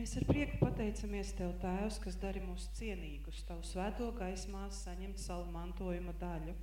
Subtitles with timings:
[0.00, 5.50] Mēs ar prieku pateicamies Tev, Tēvs, kas dari mūs cienīgus, Tavu svēto gaismā saņemt savu
[5.52, 6.54] mantojuma daļu.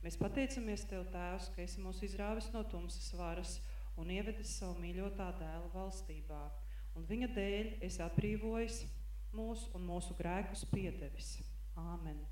[0.00, 3.58] Mēs pateicamies Tev, Tēvs, ka esi mūs izrāvis no tumsas varas
[4.00, 6.38] un ievedis savu mīļotā dēla valstībā.
[6.96, 8.80] Un viņa dēļ esi atbrīvojis
[9.36, 11.34] mūs un mūsu grēkus piedevis.
[11.76, 12.24] Āmen.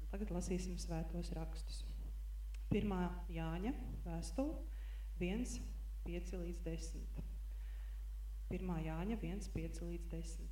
[0.00, 1.84] Un tagad lasīsim svētos rakstus.
[2.72, 3.76] Pirmā Jāņa
[4.08, 4.56] vēstule
[5.20, 5.46] 1,
[6.08, 7.23] 5 līdz 10.
[8.54, 8.70] 1.
[8.86, 10.50] Jāņa 1, 5 līdz 10.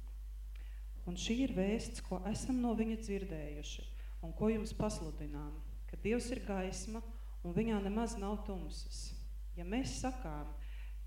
[1.06, 3.84] Un šī ir vēsts, ko esam no viņa dzirdējuši
[4.26, 5.54] un ko jums pasludinām,
[5.90, 7.02] ka Dievs ir gaisma
[7.42, 9.10] un viņā nemaz nav tumsas.
[9.58, 10.50] Ja mēs sakām,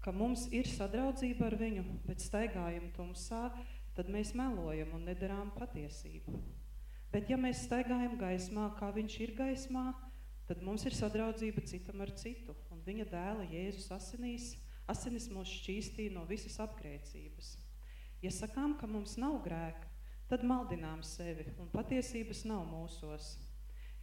[0.03, 3.47] ka mums ir sadraudzība ar viņu, bet staigājam tumsā,
[3.95, 6.35] tad mēs melojam un nedarām patiesību.
[7.11, 9.87] Bet ja mēs staigājam gaismā, kā viņš ir gaismā,
[10.45, 14.53] tad mums ir sadraudzība citam ar citu, un viņa dēla Jēzus asinīs–
[14.91, 17.55] Asinis mūs šķīstīja no visas apgrēcības.
[18.21, 19.89] Ja sakām, ka mums nav grēka,
[20.29, 23.35] tad maldinām sevi un patiesības nav mūsos.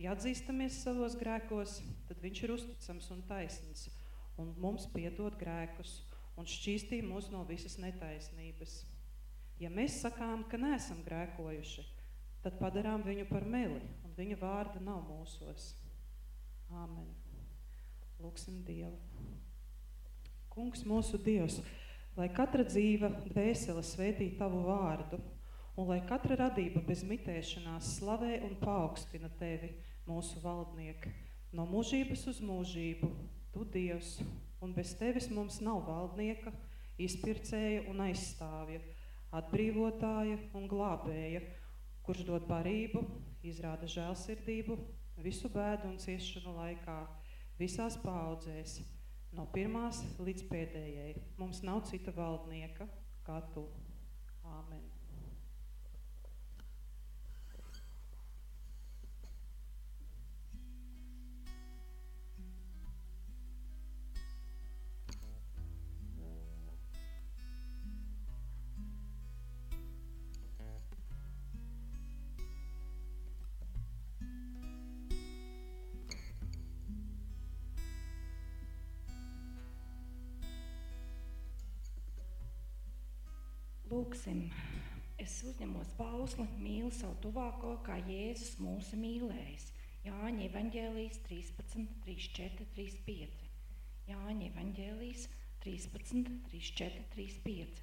[0.02, 3.88] Ja atzīstamies savos grēkos, tad viņš ir uzticams un taisns
[4.40, 6.00] un mums piedod grēkus
[6.40, 8.80] un šķīstī mūs no visas netaisnības.
[9.62, 11.84] Ja mēs sakām, ka neesam grēkojuši,
[12.42, 15.72] tad padarām viņu par meli un viņa vārda nav mūsos.
[16.72, 17.10] Āmen.
[18.22, 18.98] Lūksim Dievu.
[20.52, 21.62] Kungs, mūsu Dievs,
[22.12, 25.16] lai katra dzīva dvēsele svētī Tavu vārdu,
[25.80, 29.72] un lai katra radība bez mitēšanās slavē un paaugstina Tevi,
[30.04, 31.14] mūsu valdnieki,
[31.56, 33.08] no mūžības uz mūžību,
[33.56, 34.18] Tu Dievs,
[34.60, 36.52] un bez Tevis mums nav valdnieka,
[37.00, 38.84] izpircēja un aizstāvja,
[39.32, 41.46] atbrīvotāja un glābēja,
[42.04, 43.06] kurš dod barību,
[43.40, 44.76] izrāda žēlsirdību,
[45.24, 47.02] visu bēdu un ciešanu laikā,
[47.56, 48.82] visās paudzēs,
[49.36, 51.12] no pirmās līdz pēdējai.
[51.40, 52.88] Mums nav cita valdnieka
[53.26, 53.66] kā tu.
[54.42, 54.91] Āmen.
[83.92, 84.46] Lūksim,
[85.20, 89.66] es uzņemos pausli, mīlu savu tuvāko, kā Jēzus mūsu mīlējis.
[90.06, 93.42] Jāņa evaņģēlijas 13, 34, 35.
[94.08, 95.26] Jāņa evaņģēlijas
[95.66, 97.82] 13, 34, 35.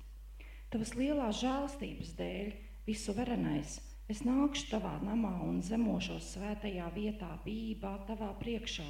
[0.74, 2.50] Tavas lielās žēlstības dēļ,
[2.90, 3.78] visu varenais,
[4.10, 8.88] es nākšu tavā namā un zemošos svētajā vietā, bībā tavā priekšā.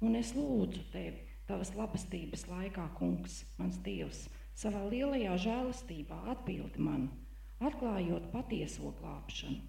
[0.00, 1.20] Un es lūdzu tevi,
[1.52, 4.24] tavas labastības laikā, kungs, mans Dievs,
[4.56, 7.08] savā lielajā žēlastībā atbildi man,
[7.60, 9.60] atklājot patieso glābšanu.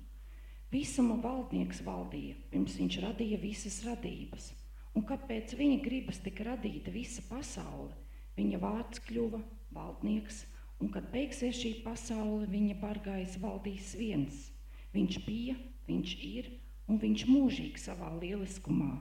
[0.72, 4.50] Visuma valdnieks valdīja, pirms viņš radīja visas radības,
[4.96, 7.94] un kāpēc viņa gribas tika radīta visa pasaule,
[8.40, 9.40] viņa vārds kļuva
[9.76, 10.42] valdnieks,
[10.84, 14.48] un kad beigsies šī pasaule, viņa bargais valdīs viens.
[14.96, 15.56] Viņš bija,
[15.88, 16.50] viņš ir,
[16.88, 18.94] un viņš mūžīgi savā lieliskumā.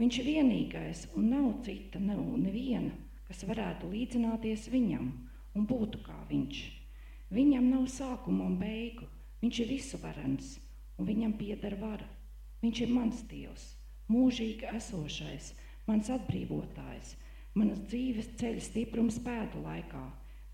[0.00, 2.92] Viņš ir vienīgais, un nav cita, nav neviena,
[3.26, 5.06] kas varētu līdzināties viņam
[5.56, 6.60] un būtu kā viņš.
[7.34, 9.08] Viņam nav sākuma un beigu,
[9.42, 10.52] viņš ir visuvarens
[10.96, 12.06] un viņam pieder vara.
[12.62, 13.64] Viņš ir mans dievs,
[14.12, 15.50] mūžīgi esošais,
[15.88, 17.16] mans atbrīvotājs,
[17.58, 20.04] manas dzīves ceļa stiprums pēdu laikā.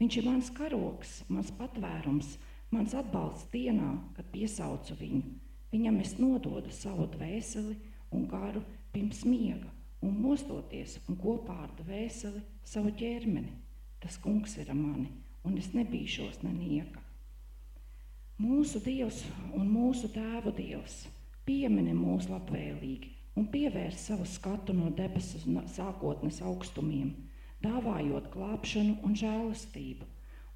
[0.01, 2.35] Viņš ir mans karoks, mans patvērums,
[2.75, 5.23] mans atbalsts dienā, kad piesaucu viņu.
[5.73, 7.77] Viņam es nododu savu dvēseli
[8.13, 9.71] un garu pirms miega
[10.03, 13.55] un mostoties un kopā ar dvēseli savu ķermeni.
[14.03, 15.09] Tas kungs ir mani,
[15.47, 17.01] un es nebīšos nenieka.
[18.43, 19.23] Mūsu Dievs
[19.55, 21.05] un mūsu tēvu Dievs
[21.47, 25.41] piemini mūs labvēlīgi un pievērs savu skatu no debesu
[25.73, 27.13] sākotnes augstumiem,
[27.63, 30.09] dāvājot glābšanu un žēlastību,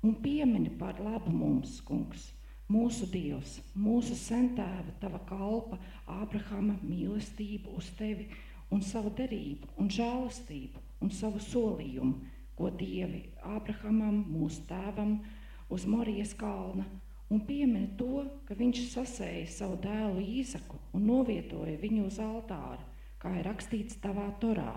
[0.03, 2.33] un piemini par labu mums, kungs,
[2.73, 5.79] mūsu Dievs, mūsu sentēva, tava kalpa,
[6.19, 8.29] Ābrahama mīlestību uz tevi
[8.75, 15.19] un savu derību un žēlastību un savu solījumu, ko Dievi Ābrahamam, mūsu tēvam,
[15.73, 16.87] uz Marijas kalna,
[17.31, 22.83] un piemini to, ka viņš sasēja savu dēlu Īzaku un novietoja viņu uz altāra,
[23.21, 24.73] kā ir rakstīts tavā torā.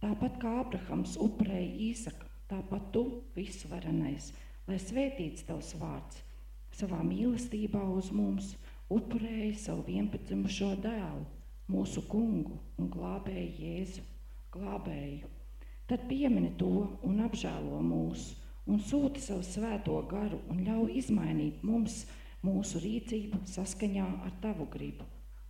[0.00, 3.04] Tāpat kā Ābrahams upurēja Īzaku, tāpat tu
[3.36, 4.32] visvarenais,
[4.66, 6.24] lai svētīts tavs vārds,
[6.74, 8.54] savā mīlestībā uz mums
[8.90, 11.28] upurēja savu vienpadzimušo dēlu
[11.70, 14.04] mūsu kungu un glābēju Jēzu,
[14.54, 15.28] glābēju.
[15.90, 16.72] Tad piemini to
[17.06, 18.30] un apžēlo mūs
[18.70, 22.04] un sūti savu svēto garu un ļauj izmainīt mums
[22.46, 25.06] mūsu rīcību saskaņā ar tavu gribu,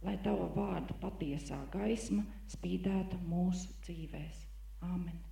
[0.06, 2.24] lai tava vārda patiesā gaisma
[2.54, 4.46] spīdētu mūsu dzīvēs.
[4.86, 5.29] Āmen!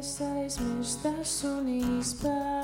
[0.00, 1.68] Aizmirstas un
[2.00, 2.59] izpēlē.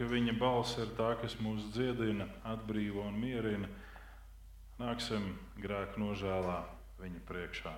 [0.00, 3.68] ka viņa balss ir tā, kas mūs dziedina, atbrīvo un mierina.
[4.80, 6.54] Nāksim grēku nožēlā
[7.02, 7.72] viņa priekšā.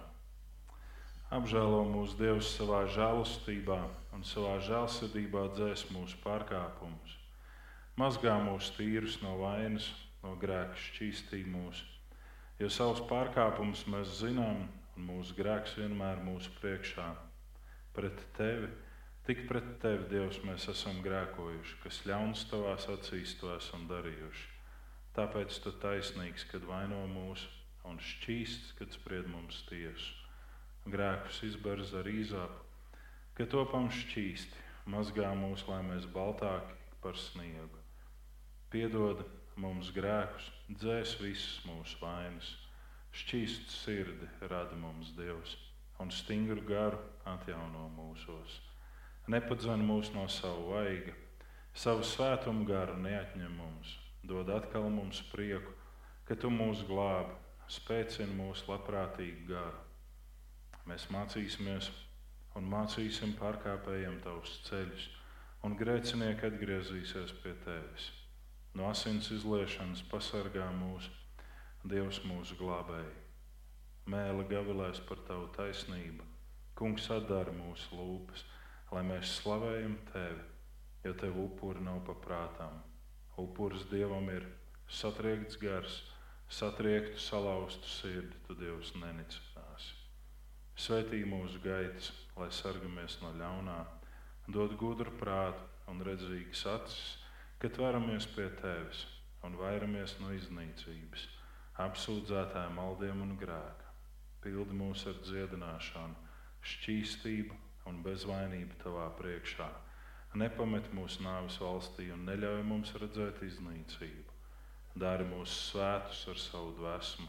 [1.34, 3.78] Apžēlo mūsu Dievs savā žēlastībā
[4.14, 7.16] un savā žēlsirdībā dzēs mūsu pārkāpumus.
[7.98, 9.90] Mazgā mūsu tīrus no vainas,
[10.22, 11.82] no grēka šķīstī mūs.
[12.62, 17.10] Jo savus pārkāpumus mēs zinām, un mūsu grēks vienmēr mūsu priekšā.
[17.98, 18.70] Pret tevi
[19.22, 24.48] Tik pret tevi, Dievs, mēs esam grēkojuši, kas ļauns tavās acīs to esam darījuši.
[25.14, 27.44] Tāpēc tu taisnīgs, kad vaino mūs,
[27.86, 30.16] un šķīsts, kad spried mums tiesu.
[30.90, 32.64] Grēkus izberz ar īzāpu,
[33.38, 36.74] ka topam šķīsti, mazgā mūs, lai mēs baltāki
[37.04, 37.78] par sniegu.
[38.74, 39.22] Piedod
[39.54, 42.50] mums grēkus, dzēs visas mūsu vainas,
[43.22, 45.54] šķīsts sirdi rada mums Dievs,
[46.02, 46.98] un stingru garu
[47.36, 48.58] atjauno mūsos
[49.30, 51.14] nepadzana mūs no savu vaiga,
[51.74, 53.94] savu svētumu garu neatņem mums,
[54.26, 55.74] dod atkal mums prieku,
[56.26, 57.36] ka tu mūs glābi,
[57.70, 59.78] spēcini mūsu labprātīgu garu.
[60.90, 61.90] Mēs mācīsimies
[62.58, 65.08] un mācīsim pārkāpējiem tavus ceļus,
[65.62, 68.10] un grēcinieki atgriezīsies pie tevis.
[68.74, 71.10] No asins izliešanas pasargā mūs,
[71.82, 73.14] Dievs mūsu glābēji.
[74.12, 76.22] Mēle gavilēs par tavu taisnību,
[76.78, 78.44] Kungs atdara mūsu lūpas
[78.92, 80.42] lai mēs slavējam Tevi,
[81.04, 82.74] jo Tev upuri nav paprātām.
[83.40, 84.44] Upuris Dievam ir
[84.92, 86.02] satriekts gars,
[86.52, 89.96] satriektu, salauztu sirdi, tu Dievs nenicināsi.
[90.76, 93.78] Svetī mūsu gaitas, lai sargamies no ļaunā,
[94.52, 97.00] dod gudru prātu un redzīgas acis,
[97.62, 99.06] kad varamies pie Tevis
[99.46, 101.26] un vairamies no iznīcības,
[101.82, 103.88] apsūdzētājiem maldiem un grēka.
[104.44, 106.32] Pildi mūs ar dziedināšanu,
[106.72, 107.56] šķīstību
[107.90, 109.68] un bezvainību tavā priekšā.
[110.38, 114.38] Nepamet mūsu nāves valstī un neļauj mums redzēt iznīcību.
[115.02, 117.28] Dari mūsu svētus ar savu dvēsmu,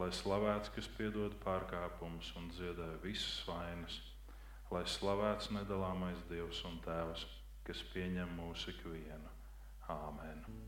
[0.00, 3.98] lai slavēts, kas piedod pārkāpumus un dziedē visas vainas,
[4.72, 7.26] lai slavēts nedalāmais Dievs un Tēvs,
[7.68, 9.36] kas pieņem mūsu ikvienu.
[9.92, 10.65] Āmen!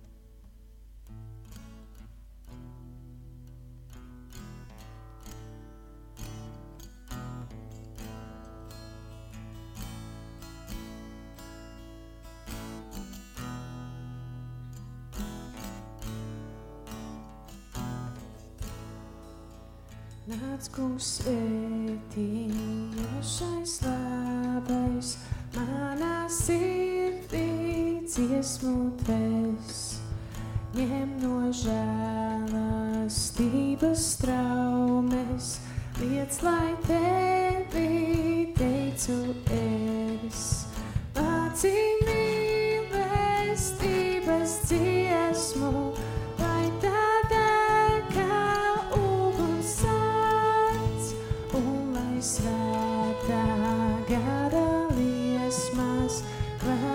[20.29, 25.17] Nāc, kungs, svētījošais labais,
[25.55, 30.05] manā sirdī dziesmu tvēs.
[30.77, 35.47] Ņem no žēlastības traumes,
[36.03, 39.17] liec, lai tevi teicu
[39.63, 40.69] es.
[41.17, 41.98] Mācīju
[56.59, 56.88] ground.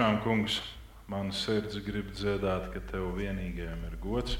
[0.00, 0.54] Patiešām, kungs,
[1.12, 4.38] mana sirds grib dziedāt, ka tev vienīgajam ir gods,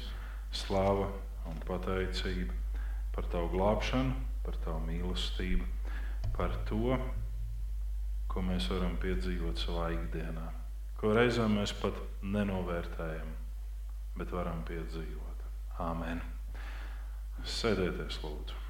[0.49, 1.05] slāva
[1.45, 2.55] un pateicība
[3.13, 5.67] par tavu glābšanu, par tavu mīlestību,
[6.33, 6.97] par to,
[8.33, 10.47] ko mēs varam piedzīvot savā ikdienā,
[10.97, 13.29] ko reizēm mēs pat nenovērtējam,
[14.17, 15.45] bet varam piedzīvot.
[15.91, 16.25] Āmen!
[17.45, 18.60] Sēdieties, lūdzu!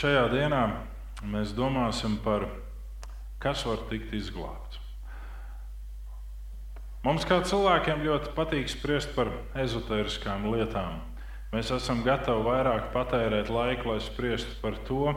[0.00, 0.58] Šajā dienā
[1.28, 2.46] mēs domāsim par
[3.36, 4.78] kas var tikt izglābts.
[7.04, 9.28] Mums kā cilvēkiem ļoti patīk spriest par
[9.60, 11.02] ezotēriskām lietām.
[11.52, 15.12] Mēs esam gatavi vairāk patērēt laiku, lai spriestu par to,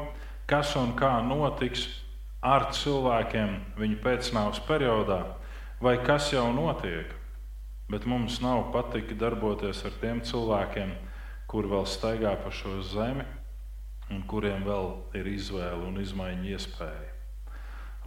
[0.52, 1.86] kas un kā notiks
[2.44, 5.22] ar cilvēkiem viņu pēcnāvus periodā,
[5.80, 7.08] vai kas jau notiek.
[7.88, 10.92] Bet mums nav patika darboties ar tiem cilvēkiem,
[11.48, 13.24] kur vēl staigā pa šo zemi
[14.12, 17.12] un kuriem vēl ir izvēle un izmaiņu iespēja.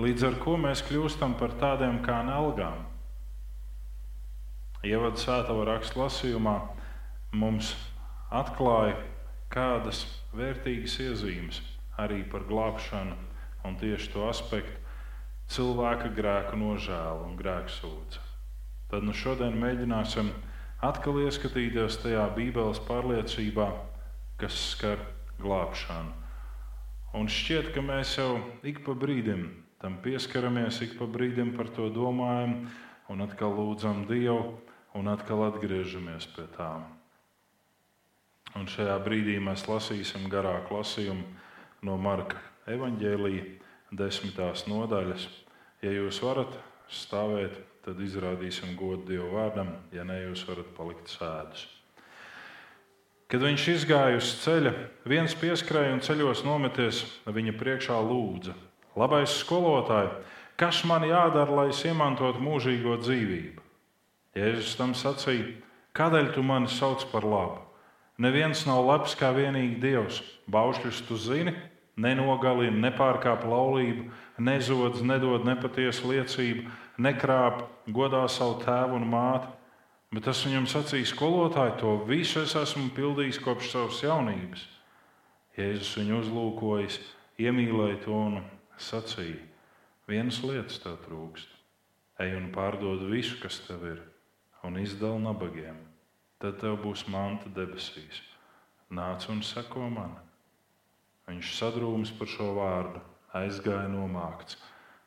[0.03, 2.83] Līdz ar to mēs kļūstam par tādiem kā nelgām.
[4.85, 6.57] Ievadu svētā rakstu lasījumā
[7.33, 7.73] mums
[8.29, 8.99] atklāja
[9.53, 10.05] kādas
[10.37, 11.63] vērtīgas iezīmes
[11.97, 13.17] arī par glābšanu
[13.65, 14.83] un tieši to aspektu
[15.51, 18.23] cilvēka grēku nožēlu un grēku sūdzi.
[18.91, 20.31] Tad nu šodien mēģināsim
[20.85, 23.71] atkal ieskatīties tajā Bībeles pārliecībā,
[24.39, 25.01] kas skar
[25.43, 26.13] glābšanu.
[27.17, 29.47] Un šķiet, ka mēs jau ik pa brīdim
[29.81, 32.67] tam pieskaramies, ik pa brīdim par to domājam,
[33.13, 34.57] un atkal lūdzam Dievu,
[34.97, 36.87] un atkal atgriežamies pie tām.
[38.57, 41.27] Un šajā brīdī mēs lasīsim garāku lasījumu
[41.85, 42.41] no Marka
[42.73, 45.29] evaņģēlīja desmitās nodaļas.
[45.85, 46.57] Ja jūs varat
[46.89, 51.76] stāvēt, tad izrādīsim godu Dievu vārdam, ja ne, jūs varat palikt sēdus.
[53.27, 54.71] Kad viņš izgāja uz ceļa,
[55.11, 58.55] viens pieskrēja un ceļos nometies viņa priekšā lūdza:
[58.95, 60.13] Labais skolotāj,
[60.55, 63.65] kas man jādara, lai es iemantotu mūžīgo dzīvību?
[64.39, 65.57] Jēzus tam sacīja:
[65.99, 67.65] Kādēļ tu mani sauc par labu?
[68.23, 70.23] Neviens nav labs kā vienīgi Dievs.
[70.47, 71.57] Baušļus tu zini,
[71.99, 74.07] nenogalina, nepārkāp laulību,
[74.39, 76.71] nezodz, nedod nepatiesu liecību,
[77.03, 79.51] nekrāp, godā savu tēvu un māti
[80.15, 84.63] Bet tas viņam sacīja, skolotāji, to visu es esmu pildījis kopš savas jaunības.
[85.57, 87.01] Jēzus viņu uzlūkojis,
[87.43, 88.39] iemīlēja to un
[88.79, 89.41] sacīja:
[90.07, 91.51] Vienas lietas tev trūkst.
[92.23, 93.99] Ej un pārdod visu, kas tev ir,
[94.65, 95.81] un izdala nabagiem.
[96.41, 98.23] Tad tev būs manta debesīs.
[98.93, 100.15] Nāc un seko man.
[101.27, 103.03] Viņš sadrūms par šo vārdu,
[103.35, 104.61] aizgāja nomākts,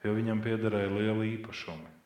[0.04, 1.99] jo viņam piederēja liela īpašuma.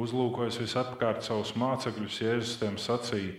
[0.00, 3.34] Uzlūkojot visapkārt savus mācekļus, Jēzus tiem sacīja,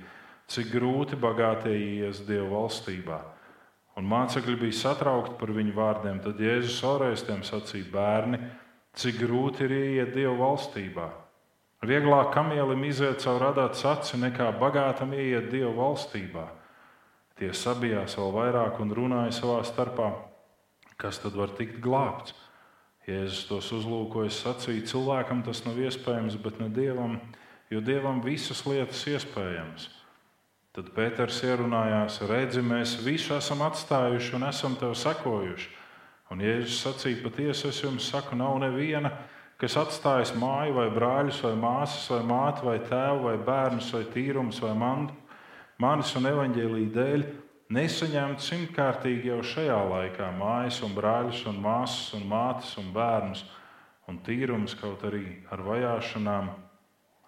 [0.52, 3.20] cik grūti bagātie ies Dieva valstībā.
[4.00, 6.22] Un mācekļi bija satraukti par viņu vārdiem.
[6.24, 8.40] Tad Jēzus vēlreiz tiem sacīja, bērni,
[8.96, 11.10] cik grūti ir ieiet Dieva valstībā.
[11.88, 16.46] Vieglāk kamielim iziet caur radātu aci, nekā bagātam ieiet Dieva valstībā.
[17.42, 20.12] Tie sabijās vēl vairāk un runāja savā starpā,
[21.02, 22.36] kas tad var tikt glābts.
[23.10, 27.18] Jēzus tos uzlūkojas, sacīja, cilvēkam tas nav iespējams, bet ne dievam,
[27.74, 29.88] jo dievam visas lietas iespējamas.
[30.72, 35.72] Tad Pēters ierunājās, redzi, mēs visu esam atstājuši un esam tev sekojuši.
[36.32, 39.12] Un Jēzus sacīja, patiesi es jums saku, nav neviena,
[39.60, 44.62] kas atstājas māju, vai brāļus, vai māsas, vai māti, vai tēvu, vai bērnus, vai tīrumus,
[44.64, 45.18] vai mantu,
[45.82, 47.26] manis un evaņģēlīja dēļ,
[47.72, 53.46] nesaņemt simtkārtīgi jau šajā laikā mājas, un brāļus, un māsas, un mātes un bērnus,
[54.12, 56.52] un tīrums kaut arī ar vajāšanām,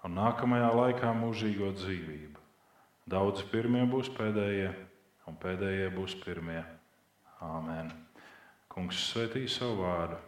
[0.03, 2.41] un nākamajā laikā mūžīgo dzīvību.
[3.09, 4.69] Daudzi pirmie būs pēdējie,
[5.27, 6.61] un pēdējie būs pirmie.
[7.43, 7.91] Āmen.
[8.71, 10.19] Kungs svētī savu vārdu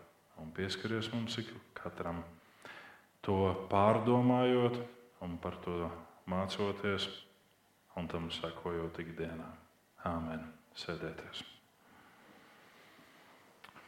[0.43, 1.37] un pieskaries mums
[1.77, 2.23] katram
[3.25, 3.39] to
[3.71, 4.81] pārdomājot
[5.25, 5.89] un par to
[6.29, 7.07] mācoties
[7.95, 9.64] un tam sekojot ikdienā.
[10.05, 10.43] Āmen.
[10.77, 11.39] Sēdēties.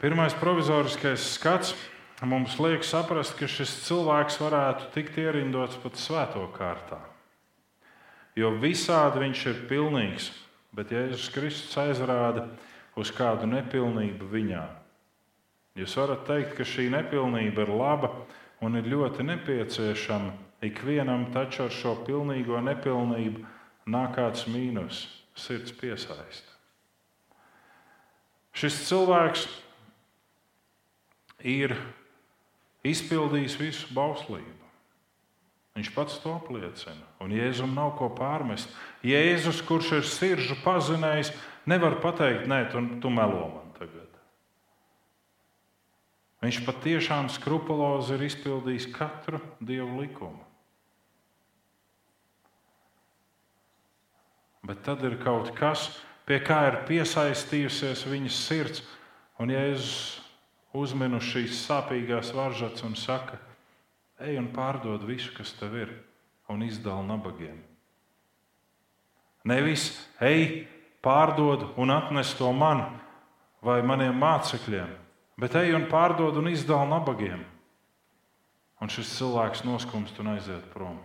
[0.02, 1.74] Pirmais provizoriskais skats
[2.26, 7.02] mums liek saprast, ka šis cilvēks varētu tikt ierindots pat svēto kārtā.
[8.38, 10.32] Jo visādi viņš ir pilnīgs,
[10.74, 12.48] bet Jēzus Kristus aizrāda
[12.98, 14.64] uz kādu nepilnību viņā.
[15.78, 18.14] Jūs varat teikt, ka šī nepilnība ir laba
[18.66, 20.34] un ir ļoti nepieciešama
[20.66, 23.46] ikvienam, taču ar šo pilnīgo nepilnību
[23.94, 25.06] nāk kāds mīnus
[25.38, 26.54] sirds piesaista.
[28.58, 29.46] Šis cilvēks
[31.46, 31.76] ir
[32.88, 34.56] izpildījis visu bauslību.
[35.78, 37.06] Viņš pats to apliecina.
[37.22, 38.72] Un Jēzum nav ko pārmest.
[39.06, 41.30] Jēzus, kurš ir sirdžu pazinējis,
[41.70, 44.10] nevar pateikt, nē, tu, tu melo man tagad.
[46.42, 50.47] Viņš patiešām skrupulozi ir izpildījis katru dievu likumu.
[54.68, 55.88] Bet tad ir kaut kas,
[56.28, 58.84] pie kā ir piesaistījusies viņas sirds,
[59.40, 60.20] un Jēzus
[60.76, 63.40] uzmin uz šīs sāpīgās varžas un saka,
[64.20, 65.94] ej un pārdod visu, kas tev ir,
[66.52, 67.58] un izdala nabagiem.
[69.48, 70.66] Nevis ej,
[71.04, 72.84] pārdod un atnes to man
[73.64, 74.90] vai maniem mācekļiem,
[75.40, 77.46] bet ej un pārdod un izdala nabagiem.
[78.84, 81.00] Un šis cilvēks noskumst un aiziet prom.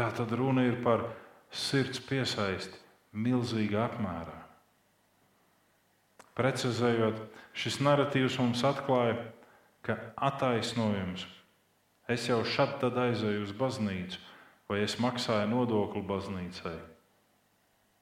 [0.00, 1.02] Tā tad runa ir par
[1.52, 2.78] sirds piesaisti
[3.12, 4.38] milzīgā apmērā.
[6.38, 7.18] Precizējot,
[7.52, 9.18] šis narratīvs mums atklāja,
[9.84, 11.26] ka attaisnojums
[12.08, 14.24] es jau šad tad aizēju uz baznīcu,
[14.72, 16.74] vai es maksāju nodokli baznīcai,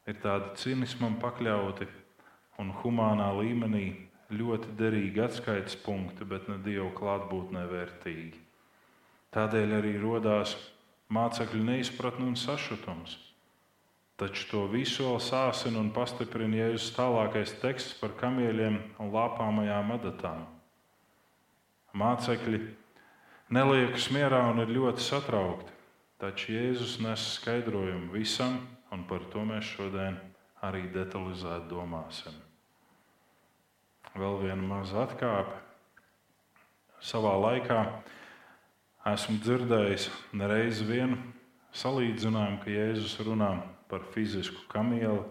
[0.07, 1.91] ir tādi cinismam pakļauti
[2.63, 3.87] un humānā līmenī
[4.39, 8.47] ļoti derīgi atskaites punkti, bet ne Dieva klātbūtnē vērtīgi.
[9.35, 10.55] Tādēļ arī radās
[11.13, 13.17] mācekļu neizpratne un sašutums.
[14.19, 20.43] Taču to visu vēl sāsina un pastiprina Jēzus tālākais teksts par kamieļiem un lāpāmajām adatām.
[21.95, 22.59] Mācekļi
[23.55, 25.71] neliekas mierā un ir ļoti satraukti,
[26.19, 28.59] taču Jēzus nes skaidrojumu visam,
[28.91, 30.19] un par to mēs šodien
[30.67, 32.35] arī detalizēti domāsim.
[34.19, 35.61] Vēl viena maza atkāpe.
[36.99, 37.83] Savā laikā
[39.15, 41.19] esmu dzirdējis nereiz vienu
[41.77, 43.51] salīdzinājumu, ka Jēzus runā
[43.89, 45.23] par fizisku kamieli.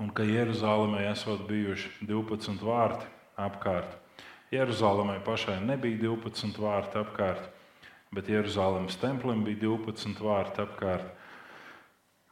[0.00, 3.08] Un ka Jeruzalemē esot bijuši 12 vārti
[3.40, 3.98] apkārt.
[4.50, 7.44] Jeruzalemē pašai nebija 12 vārti apkārt,
[8.10, 11.06] bet Jeruzalemes templim bija 12 vārti apkārt.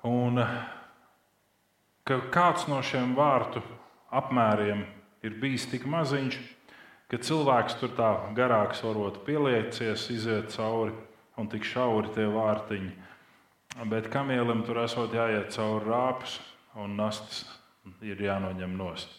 [0.08, 0.40] Un
[2.08, 3.62] ka kāds no šiem vārtu
[4.10, 4.82] apmēriem
[5.22, 6.38] ir bijis tik maziņš,
[7.08, 10.94] ka cilvēks tur tā garāks varot pieliecies, iziet cauri
[11.38, 13.08] un tik šauri tie vārtiņi
[13.86, 16.38] Bet kamielim tur esot jāiet cauri rāpus
[16.82, 17.44] un nastas
[18.02, 19.12] ir jānoņem nost.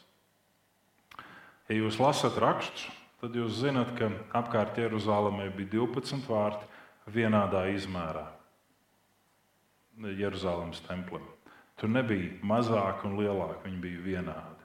[1.69, 2.89] Ja jūs lasat rakstus,
[3.21, 6.67] tad jūs zinat, ka apkārt Jeruzalemē bija 12 vārti
[7.15, 8.25] vienādā izmērā.
[10.19, 11.23] Jeruzalemes templim.
[11.79, 14.58] Tur nebija mazāk un lielāk, viņi bija vienādi.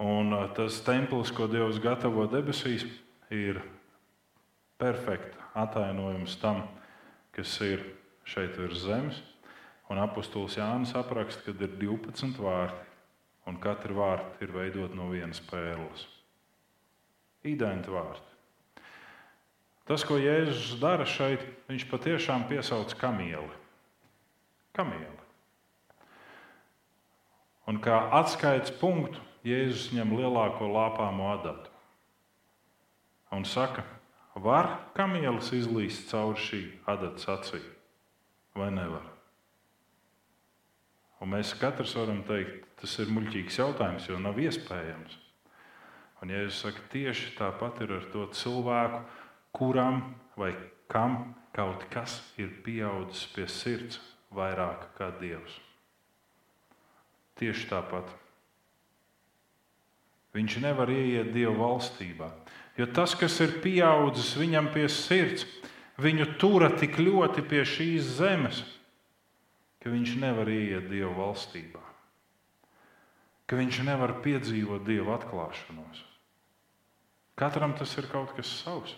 [0.00, 2.86] Un tas templis, ko Dievs gatavo debesīs,
[3.28, 3.60] ir
[4.80, 6.62] perfekts atainojums tam,
[7.36, 7.84] kas ir
[8.24, 9.20] šeit virs zemes.
[9.90, 12.88] Un apustulis Jānis apraksta, ka ir 12 vārti,
[13.50, 16.06] un katra vārta ir veidota no vienas pērles.
[17.44, 18.28] Identi vārti.
[19.84, 23.56] Tas, ko Jēzus dara šeit, viņš patiešām piesauc kamieli.
[24.72, 25.18] kamieli.
[27.66, 31.70] Un kā atskaites punktu Jēzus ņem lielāko lāpāmo adatu
[33.32, 33.86] un saka,
[34.34, 37.64] var kamielis izlīst cauri šī adatas acīm
[38.58, 39.06] vai nevar?
[41.20, 45.16] Un mēs katrs varam teikt, tas ir muļķīgs jautājums, jo nav iespējams.
[46.20, 49.02] Un Jēzus saka, tieši tāpat ir ar to cilvēku,
[49.56, 50.02] kuram
[50.36, 50.52] vai
[50.92, 54.00] kam kaut kas ir pieaudzis pie sirds
[54.36, 55.56] vairāk kā Dievs.
[57.40, 58.19] Tieši tāpat.
[60.36, 62.28] Viņš nevar ieiet Dieva valstībā,
[62.78, 65.42] jo tas, kas ir pieaudzis viņam pie sirds,
[65.98, 68.62] viņu tura tik ļoti pie šīs zemes,
[69.82, 71.82] ka viņš nevar ieiet Dieva valstībā,
[73.50, 76.06] ka viņš nevar piedzīvot Dieva atklāšanos.
[77.40, 78.94] Katram tas ir kaut kas savs.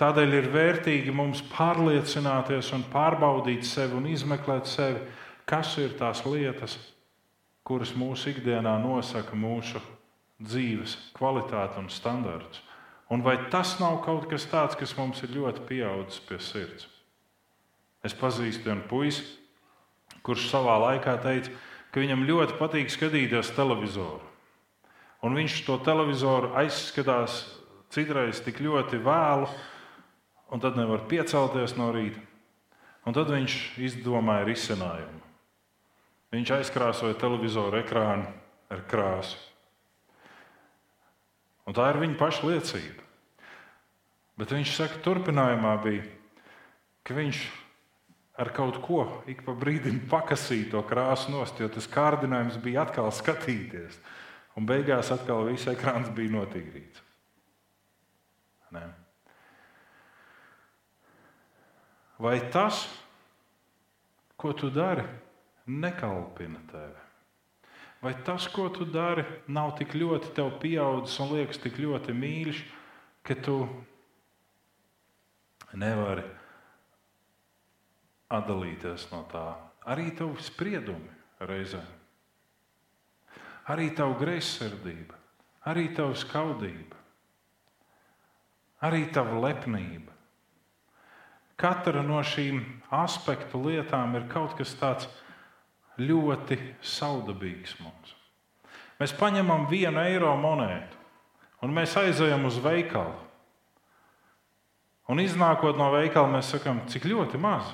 [0.00, 5.02] Tādēļ ir vērtīgi mums pārliecināties un pārbaudīt sevi un izmeklēt sevi,
[5.44, 6.78] kas ir tās lietas,
[7.66, 9.82] kuras mūsu ikdienā nosaka mūsu
[10.42, 12.62] dzīves kvalitāti un standartus.
[13.12, 16.88] Un vai tas nav kaut kas tāds, kas mums ir ļoti pieaudzis pie sirds?
[18.02, 19.22] Es pazīstu vienu puisi,
[20.24, 21.52] kurš savā laikā teica,
[21.92, 24.24] ka viņam ļoti patīk skatīties televizoru.
[25.22, 27.44] Un viņš to televizoru aizskatās
[27.92, 29.50] citreiz tik ļoti vēlu,
[30.52, 32.18] un tad nevar piecelties no rīta.
[33.06, 35.20] Un tad viņš izdomāja risinājumu.
[36.32, 38.28] Viņš aizkrāsoja televizoru ekrānu
[38.72, 39.51] ar krāsu.
[41.68, 43.04] Un tā ir viņa paša liecība.
[44.40, 46.06] Bet viņš saka, turpinājumā bija,
[47.06, 47.42] ka viņš
[48.42, 53.12] ar kaut ko ik pa brīdim pakasīja to krāsu nost, jo tas kārdinājums bija atkal
[53.12, 54.00] skatīties.
[54.56, 57.04] Un beigās atkal viss ekrāns bija notīrīts.
[58.72, 58.82] Ne?
[62.22, 62.84] Vai tas,
[64.36, 65.04] ko tu dari,
[65.66, 67.01] nekalpina tevi?
[68.02, 72.62] Vai tas, ko tu dari, nav tik ļoti tev pieaudzis un liekas tik ļoti mīļš,
[73.22, 73.60] ka tu
[75.78, 76.24] nevari
[78.26, 79.44] atdalīties no tā?
[79.86, 81.84] Arī tavi spriedumi reizē,
[83.70, 85.14] arī tava greizsirdība,
[85.70, 86.98] arī tava skaudība,
[88.82, 90.10] arī tava lepnība.
[91.54, 95.06] Katra no šīm aspektu lietām ir kaut kas tāds
[96.00, 98.16] ļoti saudabīgs mums.
[99.00, 101.00] Mēs paņemam vienu eiro monētu
[101.62, 103.14] un mēs aizejam uz veikalu.
[105.10, 107.66] Un iznākot no veikala, mēs sakām, cik ļoti maz.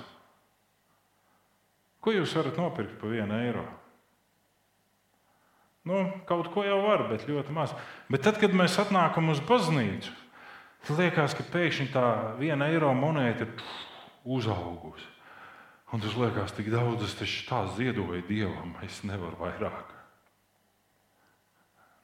[2.02, 3.66] Ko jūs varat nopirkt par vienu eiro?
[5.88, 7.72] Nu, kaut ko jau var, bet ļoti maz.
[8.12, 10.12] Bet tad, kad mēs atnākam uz baznīcu,
[10.88, 12.08] tad liekas, ka pēkšņi tā
[12.40, 13.68] viena eiro monēta ir
[14.28, 15.06] uzaugusi.
[15.88, 19.94] Un tas liekas, tik daudz es taču tā ziedoju dievam, es nevaru vairāk.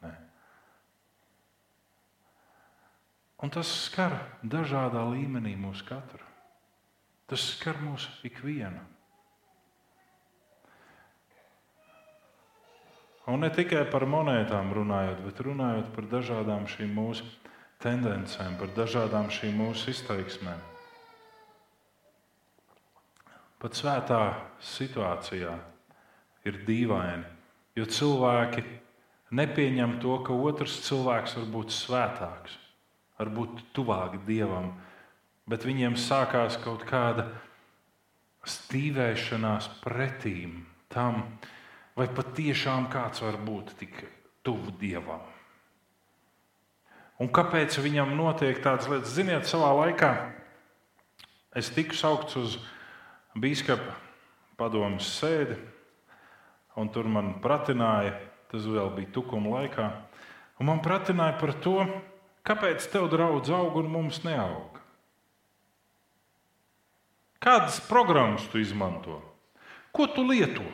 [0.01, 0.15] Ne.
[3.45, 6.25] Un tas skar dažādā līmenī mūsu katru.
[7.29, 8.81] Tas skar mūsu ikvienu.
[13.29, 17.25] Un ne tikai par monētām runājot, bet runājot par dažādām šīm mūsu
[17.85, 20.61] tendencēm, par dažādām šīm mūsu izteiksmēm.
[23.65, 24.19] Pat svētā
[24.61, 25.55] situācijā
[26.45, 27.25] ir dīvaini,
[27.79, 28.61] jo cilvēki
[29.33, 32.59] nepieņem to, ka otrs cilvēks var būt svētāks,
[33.17, 34.69] var būt tuvāk dievam,
[35.49, 37.25] bet viņiem sākās kaut kāda
[38.45, 40.61] stīvēšanās pretīm
[40.93, 41.25] tam,
[41.97, 43.97] vai patiešām kāds var būt tik
[44.45, 45.25] tuvu dievam.
[47.17, 49.17] Un kāpēc viņam notiek tādas lietas?
[49.17, 50.13] Ziniet, savā laikā
[51.57, 52.61] es tiku saukts uz
[53.35, 53.97] biskupa
[54.59, 55.57] padomus sēdi,
[56.79, 58.15] un tur man pratināja,
[58.51, 59.89] tas vēl bija tukuma laikā,
[60.61, 61.79] un man pratināja par to,
[62.47, 64.79] kāpēc tev draudz aug un mums neaug.
[67.45, 69.19] Kādas programmas tu izmanto?
[69.93, 70.65] Ko tu lieto?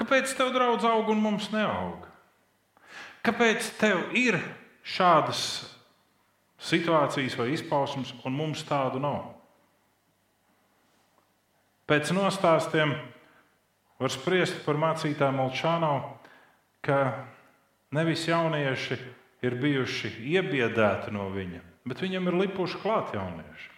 [0.00, 2.08] Kāpēc tev draudz aug un mums neaug?
[3.22, 4.40] Kāpēc tev ir
[4.82, 5.42] šādas
[6.60, 9.32] situācijas vai izpausmes, un mums tādu nav.
[11.90, 12.94] Pēc nostāstiem
[14.00, 16.14] var spriest par mācītāju Molčānovu,
[16.86, 17.00] ka
[17.96, 19.00] nevis jaunieši
[19.44, 23.68] ir bijuši iebiedēti no viņa, bet viņam ir lipuši klāt jaunieši.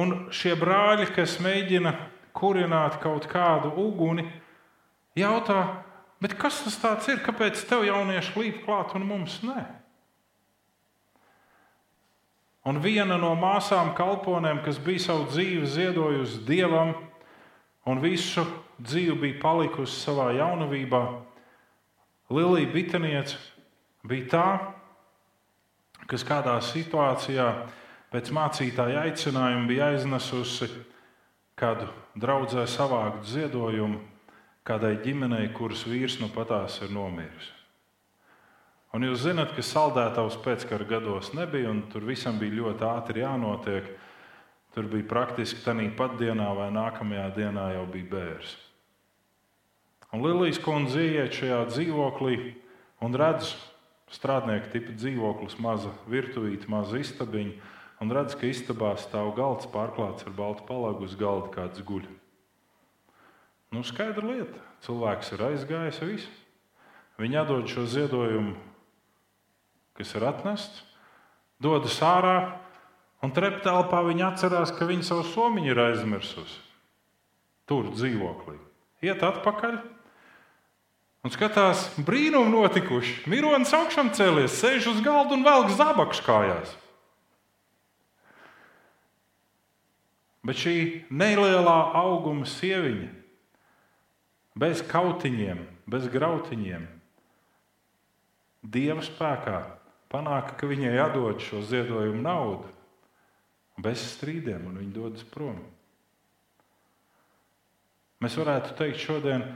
[0.00, 1.92] Un šie brāļi, kas mēģina
[2.32, 4.24] kurināt kaut kādu uguni,
[5.18, 5.84] jautā,
[6.40, 7.20] kas tas ir?
[7.20, 9.66] Kāpēc tev jaunieši līp klāt un mums ne?
[12.68, 16.92] Un viena no māsām kalponēm, kas bija savu dzīvi ziedojusi dievam,
[17.90, 18.44] un visu
[18.78, 21.02] dzīvi bija palikusi savā jaunavībā,
[22.32, 23.40] Lilija Bitaniece
[24.08, 24.46] bija tā,
[26.08, 27.48] kas kādā situācijā
[28.12, 30.70] pēc mācītāja aicinājuma bija aiznesusi
[31.58, 34.00] kādu draudzē savākt ziedojumu
[34.66, 37.61] kādai ģimenei, kuras vīrs nu patās ir nomiris.
[38.92, 43.86] Un jūs zināt, ka saldētavs pēckara gados nebija, un tur visam bija ļoti ātri jānotiek.
[44.72, 48.50] Tur bija praktiski tādā pat dienā vai nākamajā dienā jau bija bērns.
[50.12, 52.36] Un Lilijas kundze ieiet šajā dzīvoklī
[53.04, 53.54] un redz
[54.12, 57.70] strādnieku tipu dzīvoklis, maza virtuvīte, maza istabiņa,
[58.04, 62.04] un redz, ka istabā stāv galds pārklāts ar baltu palagu uz galda kāds guļ.
[63.72, 64.60] Nu, skaidra lieta.
[64.84, 66.36] Cilvēks ir aizgājis visu.
[67.20, 68.71] Viņi atdod šo ziedojumu
[70.02, 70.82] kas ir atnests,
[71.62, 72.58] dodas ārā,
[73.22, 76.58] un treptelpā viņa atcerās, ka viņa savu somiņu ir aizmirsusi.
[77.70, 78.58] Tur dzīvoklī.
[79.06, 79.78] Iet atpakaļ
[81.22, 83.28] un skatās, brīnumi notikuši.
[83.30, 86.72] Mironis augšām cēlies, sēž uz galda un velk zābakšu kājās.
[90.42, 90.76] Bet šī
[91.14, 93.06] nelielā auguma sieviņa,
[94.58, 96.88] bez kautiņiem, bez grautiņiem,
[98.66, 99.60] dieva spēkā
[100.12, 102.70] panāk, ka viņai jādod šo ziedojumu naudu
[103.82, 105.58] bez strīdiem, un viņi dodas prom.
[108.22, 109.46] Mēs varētu teikt, šodien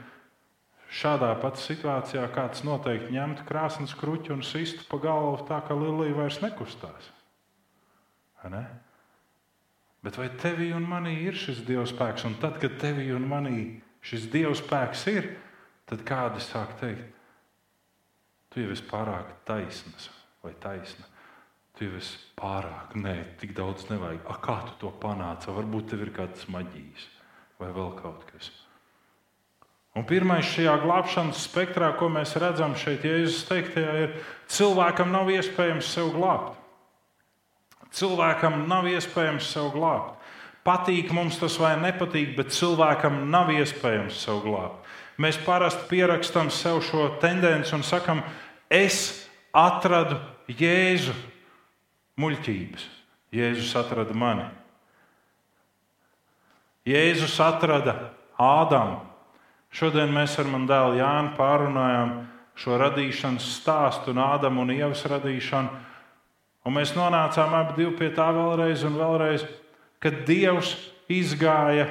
[0.91, 6.17] šādā pat situācijā kāds noteikti ņemtu krāsnes kruķi un sistu pa galvu tā, ka Lilija
[6.17, 7.13] vairs nekustās.
[8.47, 8.63] Ne?
[10.07, 12.27] Bet vai tevī un manī ir šis dievspēks?
[12.29, 13.61] Un tad, kad tevī un manī
[14.07, 15.33] šis dievspēks ir,
[15.91, 17.11] tad kādi sāk teikt,
[18.55, 20.16] tu jau esi pārāk taisns
[20.47, 21.07] vai taisna.
[21.77, 24.23] Tu jau esi pārāk, nē, tik daudz nevajag.
[24.33, 25.53] A, kā tu to panāci?
[25.53, 27.11] Varbūt tev ir kāds maģijas
[27.61, 28.49] vai vēl kaut kas.
[29.97, 34.17] Un pirmais šajā glābšanas spektrā, ko mēs redzam šeit, Jēzus teiktajā, ir,
[34.53, 36.57] cilvēkam nav iespējams sev glābt.
[37.97, 40.19] Cilvēkam nav iespējams sev glābt.
[40.67, 44.85] Patīk mums tas vai nepatīk, bet cilvēkam nav iespējams sev glābt.
[45.23, 48.21] Mēs parasti pierakstam sev šo tendenci un sakam,
[48.69, 51.15] es atradu Jēzu
[52.21, 52.85] muļķības.
[53.35, 54.47] Jēzus atrada mani.
[56.87, 57.97] Jēzus atrada
[58.39, 59.01] Ādamu.
[59.75, 62.13] Šodien mēs ar manu dēlu Jānu pārunājām
[62.57, 65.83] šo radīšanas stāstu un Ādamu un Ievas radīšanu.
[66.67, 69.45] Un mēs nonācām abi pie tā vēlreiz un vēlreiz,
[70.03, 70.73] kad Dievs
[71.11, 71.89] izgāja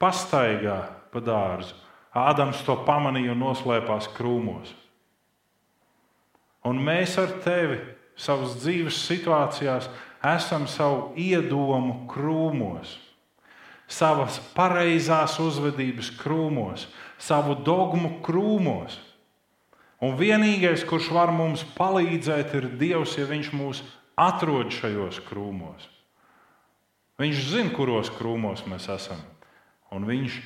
[0.00, 0.80] pastaigā
[1.12, 1.76] pa dārzu.
[2.16, 4.72] Ādams to pamanīja un noslēpās krūmos.
[6.66, 7.78] Un mēs ar tevi
[8.18, 9.88] savas dzīves situācijās
[10.24, 12.96] esam savu iedomu krūmos,
[13.88, 18.98] savas pareizās uzvedības krūmos, savu dogmu krūmos.
[20.02, 23.80] Un vienīgais, kurš var mums palīdzēt, ir Dievs, ja Viņš mūs
[24.18, 25.88] atrod šajos krūmos.
[27.18, 29.18] Viņš zina, kuros krūmos mēs esam.
[29.90, 30.38] Un Viņš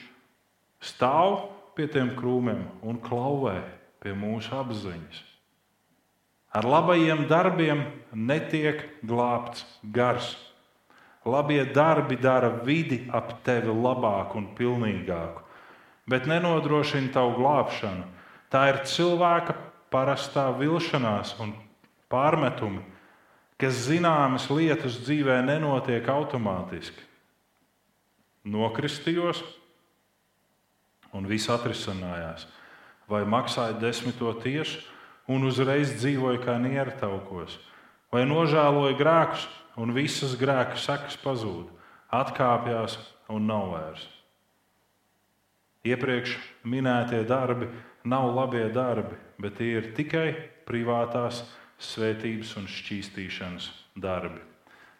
[0.93, 1.43] stāv
[1.77, 3.59] pie tiem krūmiem un klauvē
[4.01, 5.32] pie mūsu apziņas.
[6.53, 10.35] Ar labajiem darbiem netiek glābts gars.
[11.25, 15.45] Labie darbi dara vidi ap tevi labāku un pilnīgāku,
[16.11, 18.05] bet nenodrošina tavu glābšanu.
[18.51, 19.55] Tā ir cilvēka
[19.93, 21.55] parastā vilšanās un
[22.13, 22.83] pārmetumi,
[23.57, 27.07] kas zināmas lietas dzīvē nenotiek automātiski.
[28.43, 29.45] Nokristījos,
[31.15, 32.49] un viss atrisinājās.
[33.09, 34.83] Vai maksāja desmito tieši,
[35.33, 37.57] un uzreiz dzīvoja kā niertaukos,
[38.13, 39.47] vai nožēloja grēkus,
[39.81, 41.71] un visas grēku sekas pazūd,
[42.13, 42.99] atkāpjas
[43.33, 44.05] un nav vairs.
[45.89, 46.37] Iepriekš
[46.69, 47.67] minētie darbi
[48.05, 50.29] nav labie darbi, bet tie ir tikai
[50.69, 51.43] privātās
[51.83, 53.69] svētības un šķīstīšanas
[53.99, 54.43] darbi.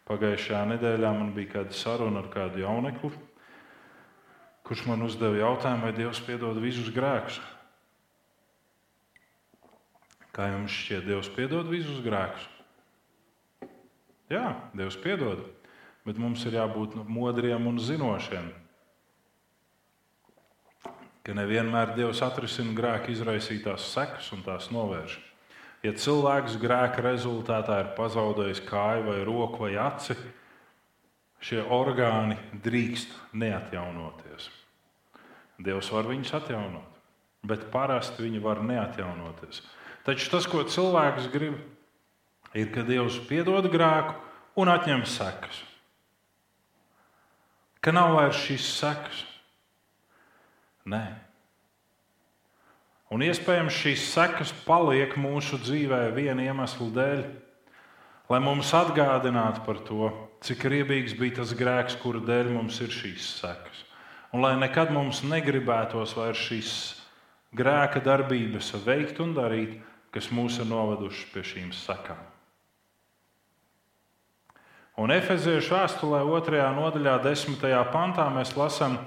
[0.09, 3.13] Pagājušajā nedēļā man bija kāda saruna ar kādu jaunekli,
[4.67, 7.39] kurš man uzdeva jautājumu, vai Dievs piedod visus grēkus.
[10.33, 12.47] Kā jums šķiet, Dievs piedod visus grēkus?
[14.33, 15.43] Jā, Dievs piedod,
[16.07, 18.47] bet mums ir jābūt modriem un zinošiem.
[21.23, 25.19] Ka nevienmēr Dievs atrisina grēku izraisītās sekas un tās novērš.
[25.83, 30.15] Ja cilvēks grēka rezultātā ir pazaudējis kāju, vai roku vai aci,
[31.43, 34.49] šie orgāni drīkst neatjaunoties.
[35.63, 36.99] Dievs var viņus atjaunot,
[37.45, 39.61] bet parasti viņi var neatjaunoties.
[40.03, 41.55] Taču tas, ko cilvēks grib,
[42.51, 44.17] ir, ka Dievs piedod grēku
[44.59, 45.61] un atņem sekas.
[47.83, 49.21] Ka nav vairs šīs sekas.
[50.91, 51.03] Nē.
[53.13, 57.23] Un iespējams šīs sekas paliek mūsu dzīvē viena iemesla dēļ,
[58.31, 60.09] lai mums atgādinātu par to,
[60.43, 63.83] cik riebīgs bija tas grēks, kura dēļ mums ir šīs sekas.
[64.33, 66.71] Un lai nekad mums negribētos vairs šīs
[67.53, 69.77] grēka darbības veikt un darīt,
[70.13, 72.21] kas mūs ir noveduši pie šīm sakām.
[74.93, 76.59] Un Efeziešu vēstulē, 2.
[76.77, 77.63] nodaļā, 10.
[77.89, 78.99] pantā mēs lasām,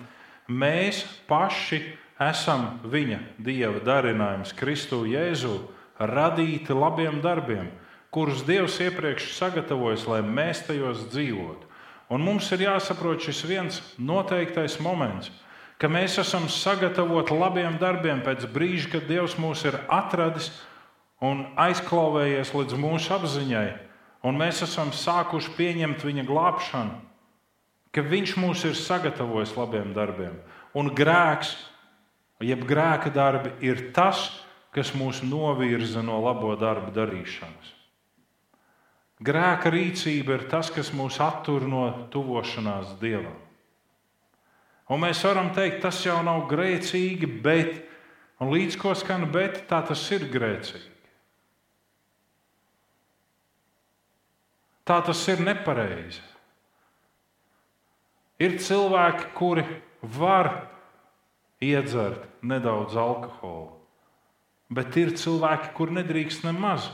[0.51, 1.79] mēs paši
[2.19, 5.61] esam viņa dieva darinājums, Kristu Jēzu,
[6.01, 7.71] radīti labiem darbiem,
[8.11, 11.71] kurus Dievs iepriekš sagatavojis, lai mēs tajos dzīvotu.
[12.11, 15.31] Un mums ir jāsaprot šis viens noteiktais moments,
[15.79, 20.51] ka mēs esam sagatavoti labiem darbiem pēc brīža, kad Dievs mūs ir atradis
[21.24, 23.68] un aizklāvējies līdz mūsu apziņai,
[24.26, 26.98] un mēs esam sākuši pieņemt viņa glābšanu,
[27.94, 30.35] ka viņš mūs ir sagatavojis labiem darbiem.
[30.76, 31.55] Un grēks,
[32.44, 34.29] jeb grēka darbi, ir tas,
[34.76, 37.73] kas mūs novirza no labo darbu darīšanas.
[39.25, 43.38] Grēka rīcība ir tas, kas mūs attur no tuvošanās Dievam.
[44.92, 47.81] Un mēs varam teikt, tas jau nav grēcīgi, bet,
[48.44, 50.96] līdz ko skan, bet tā tas ir grēcīgi.
[54.87, 56.23] Tā tas ir nepareizi.
[58.39, 59.65] Ir cilvēki, kuri
[60.03, 60.51] var
[61.65, 63.73] iedzert nedaudz alkohola,
[64.71, 66.91] bet ir cilvēki, kur nedrīkst nemaz.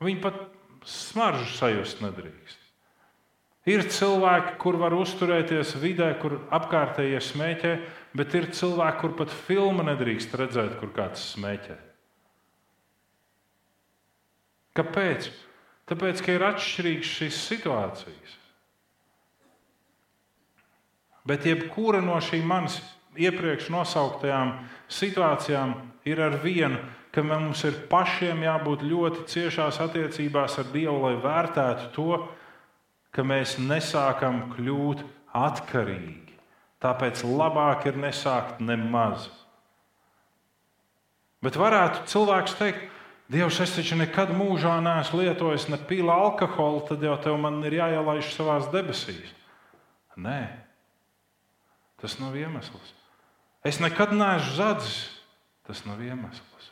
[0.00, 0.38] Viņi pat
[0.86, 2.64] smaržu sajust nedrīkst.
[3.68, 7.72] Ir cilvēki, kur var uzturēties vidē, kur apkārtējie smēķē,
[8.16, 11.76] bet ir cilvēki, kur pat filmu nedrīkst redzēt, kur kāds smēķē.
[14.78, 15.28] Kāpēc?
[15.88, 18.36] Tāpēc, ka ir atšķirīgas šīs situācijas.
[21.28, 22.78] Bet jebkura no šīm manas
[23.18, 24.54] iepriekš nosauktajām
[24.92, 25.74] situācijām
[26.08, 26.78] ir ar vienu,
[27.12, 32.20] ka mums ir pašiem jābūt ļoti ciešās attiecībās ar Dievu, lai vērtētu to,
[33.12, 35.02] ka mēs nesākam kļūt
[35.36, 36.36] atkarīgi.
[36.84, 39.26] Tāpēc labāk ir nesākt nemaz.
[41.42, 42.86] Bet varētu cilvēks teikt,
[43.28, 47.76] Dievs, es taču nekad mūžā neesmu lietojis ne pīla alkoholu, tad jau tev man ir
[47.76, 49.34] jāielaiž savās debesīs.
[50.16, 50.40] Nē,
[52.00, 52.94] tas nav iemesls.
[53.68, 54.96] Es nekad neesmu zadzis,
[55.68, 56.70] tas nav iemesls.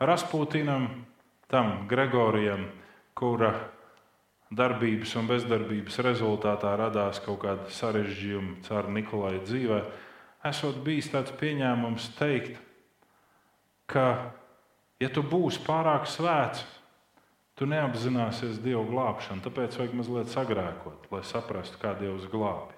[0.00, 0.88] Rasputīnam,
[1.52, 2.64] tam Gregorijam,
[3.18, 3.52] kura
[4.48, 9.82] darbības un bezdarbības rezultātā radās kaut kāda sarežģījuma caur Nikolai dzīvē,
[10.48, 12.56] esot bijis tāds pieņēmums teikt,
[13.88, 14.32] ka,
[15.00, 16.64] ja tu būsi pārāk svēts,
[17.58, 19.42] tu neapzināsies Dieva glābšanu.
[19.44, 22.76] Tāpēc vajag mazliet sagrēkot, lai saprastu, kā Dievs glābi.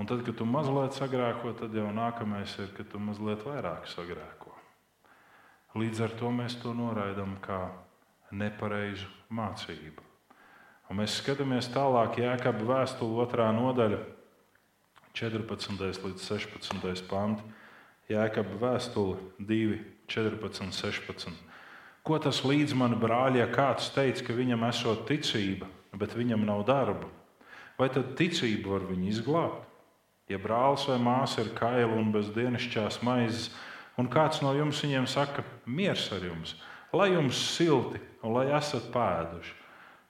[0.00, 4.54] Un tad, kad tu mazliet sagrēko, tad jau nākamais ir, ka tu mazliet vairāk sagrēko.
[5.76, 7.66] Līdz ar to mēs to noraidām kā
[8.32, 10.04] nepareizu mācību.
[10.90, 14.00] Un mēs skatāmies tālāk, Jēkabā vēstule otrā nodaļa,
[15.16, 16.04] 14.
[16.04, 17.04] līdz 16.
[17.08, 17.44] panti.
[18.12, 19.80] Jēkabā vēstule 2,
[20.12, 21.32] 14, 16.
[22.02, 26.64] Ko tas līdz man brāļi, ja kāds teica, ka viņam esot ticība, bet viņam nav
[26.68, 27.10] darbu?
[27.78, 29.68] Vai tad ticību var viņu izglābt?
[30.30, 33.50] Ja brālis vai māsa ir kaila un bez dienasčās maizes,
[34.00, 36.54] un kāds no jums viņiem saka, miers ar jums,
[36.94, 39.54] lai jums silti un lai esat pēduši,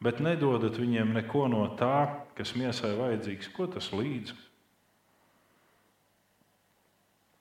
[0.02, 4.34] bet nedodat viņiem neko no tā, kas miesai vajadzīgs, ko tas līdz?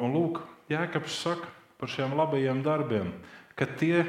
[0.01, 0.40] Un lūk,
[0.71, 1.49] Jēkabs saka
[1.81, 3.11] par šiem labajiem darbiem,
[3.59, 4.05] ka tie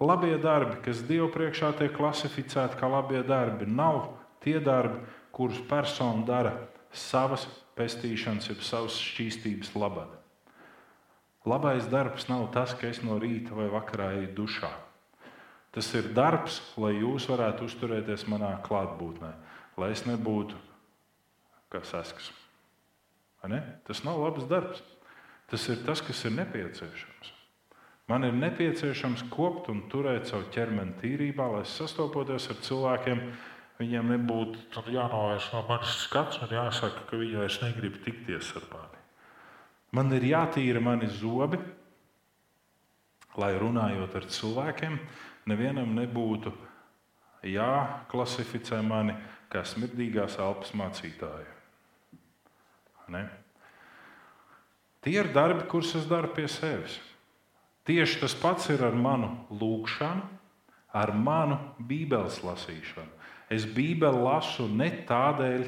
[0.00, 5.04] labie darbi, kas Dievu priekšā tiek klasificēti kā labie darbi, nav tie darbi,
[5.36, 6.54] kurus persona dara
[6.92, 7.46] savas
[7.78, 10.16] pestīšanas, jeb savas šķīstības labad.
[11.48, 14.70] Labais darbs nav tas, ka es no rīta vai vakarā eju dušā.
[15.72, 19.30] Tas ir darbs, lai jūs varētu uzturēties manā klātbūtnē,
[19.80, 20.58] lai es nebūtu
[21.70, 22.32] kā sasks.
[23.86, 24.82] Tas nav labs darbs.
[25.50, 27.32] Tas ir tas, kas ir nepieciešams.
[28.10, 33.20] Man ir nepieciešams kopt un turēt savu ķermeni tīrībā, lai sastopoties ar cilvēkiem,
[33.78, 38.98] viņiem nebūtu jānovērš no manis skats un jāsaka, ka viņi vairs negrib tikties ar mani.
[39.94, 41.58] Man ir jātīra mani zobi,
[43.38, 44.98] lai runājot ar cilvēkiem,
[45.50, 46.52] nevienam nebūtu
[47.46, 49.14] jāklasificē mani
[49.50, 51.54] kā smirdīgās elpas mācītāju.
[53.10, 53.24] Ne?
[55.00, 56.98] Tie ir darbi, kurus es daru pie sevis.
[57.88, 60.26] Tieši tas pats ir ar manu lūgšanu,
[60.92, 63.08] ar manu Bībeles lasīšanu.
[63.50, 65.64] Es Bībeli lasu ne tādēļ,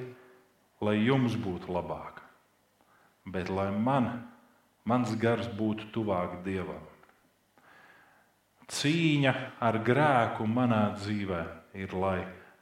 [0.84, 2.20] lai jums būtu labāk,
[3.26, 4.12] bet lai man,
[4.84, 6.84] mans gars būtu tuvāk Dievam.
[8.72, 11.42] Cīņa ar grēku manā dzīvē
[11.74, 12.20] ir, lai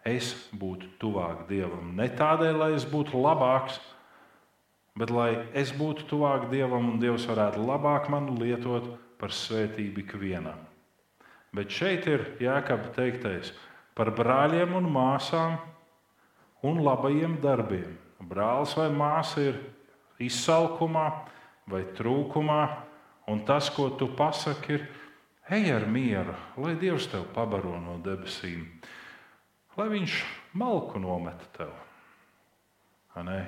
[0.09, 1.93] es būtu tuvāk Dievam.
[1.97, 3.99] Ne tādēļ, lai es būtu labāks, bet
[5.14, 8.88] lai es būtu tuvāk Dievam un Dievs varētu labāk mani lietot
[9.20, 10.59] par svētību ikvienam.
[11.55, 13.53] Bet šeit ir Jēkabs teiktais
[13.95, 15.59] par brāļiem un māsām
[16.66, 17.99] un labajiem darbiem.
[18.20, 19.59] Brālis vai māsa ir
[20.20, 21.07] izsalkumā
[21.70, 22.62] vai trūkumā,
[23.30, 24.88] un tas, ko tu pasaki, ir
[25.51, 28.66] ej ar mieru, lai Dievs tev pabaro no debesīm,
[29.78, 30.16] lai Viņš
[30.55, 31.72] malku nometa tev.
[33.26, 33.41] Ne?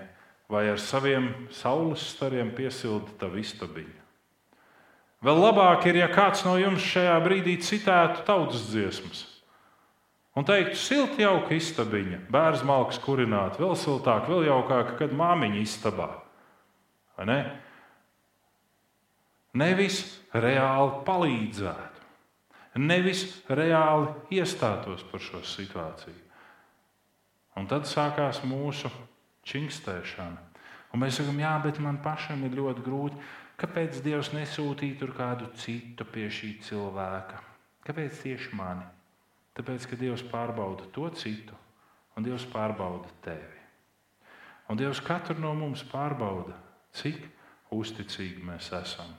[0.52, 3.98] Vai ar saviem saules stariem piesilda tavu istabiņu.
[5.22, 9.22] Vēl labāk ir, ja kāds no jums šajā brīdī citētu tautas dziesmas
[10.36, 16.08] un teiktu, silti jauka istabiņa, bērns malks kurināt, vēl siltāk, vēl jaukāk, kad māmiņa istabā.
[17.28, 17.38] Ne?
[19.60, 20.00] Nevis
[20.32, 22.06] reāli palīdzētu,
[22.80, 26.18] nevis reāli iestātos par šo situāciju.
[27.60, 28.88] Un tad sākās mūsu
[29.48, 30.48] čingstēšana.
[30.92, 33.22] Un mēs sakām, jā, bet man pašam ir ļoti grūti.
[33.60, 37.40] Kāpēc Dievs nesūtīja tur kādu citu pie šī cilvēka?
[37.86, 38.84] Kāpēc tieši mani?
[39.56, 41.56] Tāpēc, ka Dievs pārbauda to citu,
[42.16, 43.60] un Dievs pārbauda tevi.
[44.72, 46.56] Un Dievs katru no mums pārbauda,
[46.96, 47.26] cik
[47.72, 49.12] uzticīgi mēs esam.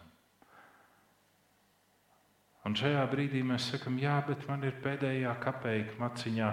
[2.63, 6.51] Un šajā brīdī mēs sakām, jā, bet man ir pēdējā kapeika maciņā.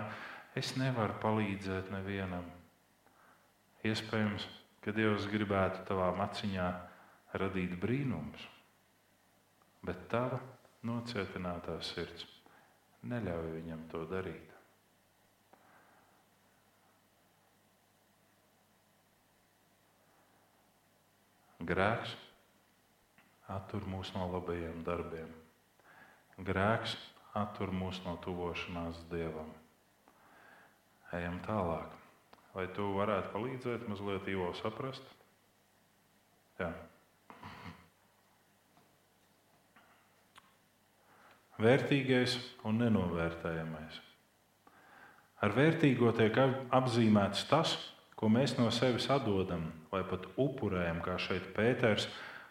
[0.59, 2.49] Es nevaru palīdzēt nevienam.
[3.87, 4.45] Iespējams,
[4.85, 6.67] ka Dievs gribētu tavā maciņā
[7.41, 8.43] radīt brīnumus,
[9.87, 10.41] bet tava
[10.85, 12.27] nocietinātā sirds
[13.09, 14.57] neļauj viņam to darīt.
[21.71, 22.13] Grēks
[23.53, 25.33] attur mūs no labajiem darbiem.
[26.41, 26.97] Grēks
[27.37, 29.53] attur mūs no tuvošanās dievam.
[31.17, 32.00] Ejam tālāk.
[32.55, 35.05] Vai tu varētu palīdzēt mazliet Ivo saprast?
[36.59, 36.73] Jā.
[41.61, 42.37] Vērtīgais
[42.67, 44.01] un nenovērtējamais.
[45.45, 46.37] Ar vērtīgo tiek
[46.77, 47.77] apzīmēts tas,
[48.17, 52.09] ko mēs no sevis atdodam, vai pat upurējam, kā šeit Pēters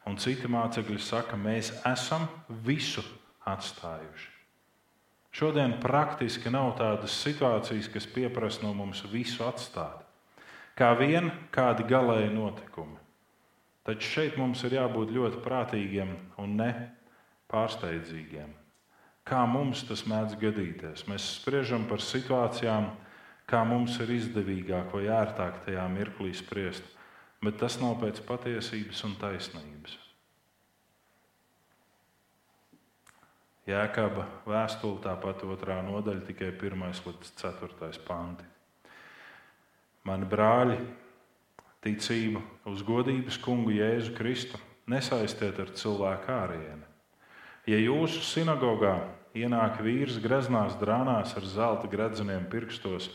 [0.10, 2.26] un citi mācekļi saka, mēs esam
[2.66, 3.04] visu
[3.50, 4.39] atstājuši.
[5.32, 10.02] Šodien praktiski nav tādas situācijas, kas pieprasa no mums visu atstāt.
[10.74, 12.98] Kā vien kādi galēji notikumi.
[13.86, 16.72] Taču šeit mums ir jābūt ļoti prātīgiem un ne
[17.52, 18.50] pārsteidzīgiem.
[19.30, 21.06] Kā mums tas mēdz gadīties?
[21.10, 22.90] Mēs spriežam par situācijām,
[23.50, 26.86] kā mums ir izdevīgāk vai ērtāk tajā mirklī spriest,
[27.46, 30.09] bet tas nav pēc patiesības un taisnības.
[33.70, 38.48] Jēkaba vēstule, tāpat otrā nodaļa, tikai 1 līdz 4 panti.
[40.08, 40.78] Mani brāļi,
[41.86, 42.42] ticību
[42.72, 44.58] uz godības kungu Jēzu Kristu
[44.90, 46.86] nesaistiet ar cilvēku ārienu.
[47.70, 48.96] Ja jūsu sinagogā
[49.38, 53.12] ienāk vīrs greznās drānās ar zelta gredzeniem pirkstos,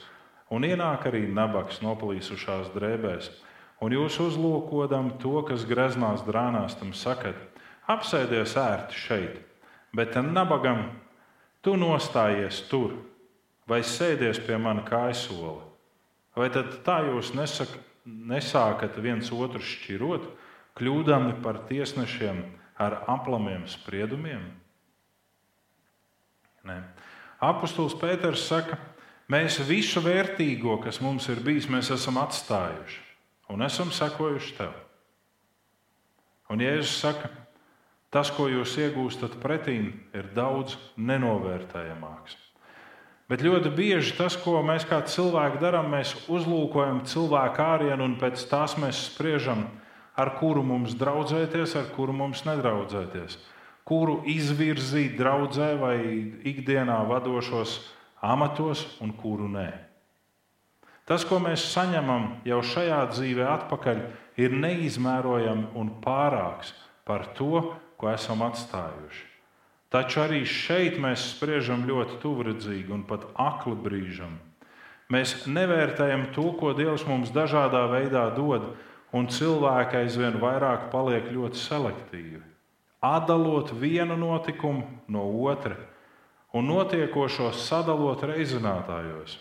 [0.54, 3.32] un ienāk arī nabaks noplīsušās drēbēs,
[3.82, 7.40] un jūs uzlūkodam to, kas greznās drānās, tam sakat,
[7.90, 9.42] apsēdies ērti šeit
[9.94, 10.88] bet nabagam
[11.64, 12.96] tu nostājies tur
[13.68, 15.62] vai sēdies pie mana kājsola.
[16.34, 20.26] Vai tad tā jūs nesaka, nesākat viens otru šķirot,
[20.76, 22.42] kļūdami par tiesnešiem
[22.82, 24.42] ar aplamiem spriedumiem?
[26.64, 26.80] Nē.
[27.44, 28.78] Apostols Pēters saka,
[29.30, 33.00] mēs visu vērtīgo, kas mums ir bijis, mēs esam atstājuši
[33.52, 34.72] un esam sekojuši tev.
[36.52, 37.28] Un Jēzus saka,
[38.14, 42.36] Tas, ko jūs iegūstat pretīm, ir daudz nenovērtējamāks.
[43.26, 48.44] Bet ļoti bieži tas, ko mēs kā cilvēki darām, mēs uzlūkojam cilvēku ārienu un pēc
[48.50, 49.64] tās mēs spriežam,
[50.14, 53.38] ar kuru mums draudzēties, ar kuru mums nedraudzēties,
[53.88, 55.96] kuru izvirzīt draudzē vai
[56.46, 57.80] ikdienā vadošos
[58.22, 59.70] amatos un kuru nē.
[61.04, 64.04] Tas, ko mēs saņemam jau šajā dzīvē atpakaļ,
[64.40, 66.70] ir neizmērojami un pārāks
[67.04, 67.74] par to,
[68.04, 69.30] ko esam atstājuši.
[69.88, 74.34] Taču arī šeit mēs spriežam ļoti tuvredzīgi un pat akli brīžam.
[75.08, 78.74] Mēs nevērtējam to, ko Dievs mums dažādā veidā dod,
[79.14, 82.42] un cilvēki aizvien vairāk paliek ļoti selektīvi.
[83.04, 85.76] Atdalot vienu notikumu no otra
[86.54, 89.38] un notiekošo sadalot reizinātājos,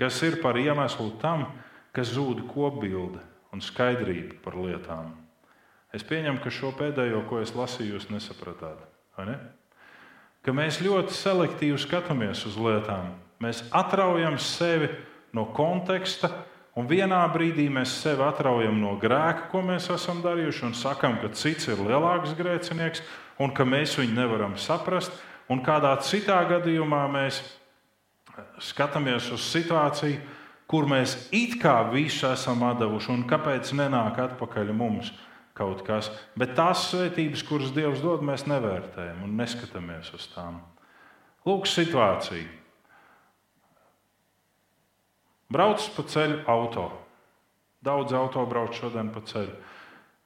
[0.00, 1.48] kas ir par iemeslu tam,
[1.92, 3.20] ka zūd kopbilde
[3.52, 5.21] un skaidrība par lietām.
[5.92, 8.80] Es pieņemu, ka šo pēdējo, ko es lasīju, jūs nesapratāt.
[9.28, 9.36] Ne?
[10.42, 13.10] Ka mēs ļoti selektīvi skatāmies uz lietām.
[13.42, 14.88] Mēs atraujam sevi
[15.36, 16.30] no konteksta,
[16.78, 21.28] un vienā brīdī mēs sevi atraujam no grēka, ko mēs esam darījuši, un sakām, ka
[21.36, 23.02] cits ir lielāks grēcinieks,
[23.42, 25.12] un ka mēs viņu nevaram saprast.
[25.50, 27.42] Un kādā citā gadījumā mēs
[28.62, 30.22] skatāmies uz situāciju,
[30.70, 35.10] kur mēs it kā visu esam devuši, un kāpēc nenāk atpakaļ mums
[35.56, 36.10] kaut kas.
[36.38, 40.60] Bet tās svētības, kuras Dievs dod, mēs nevērtējam un neskatāmies uz tām.
[41.46, 42.48] Lūk, situācija.
[45.52, 46.86] Brauc pa ceļu auto.
[47.84, 49.52] Daudz auto brauc šodien pa ceļu.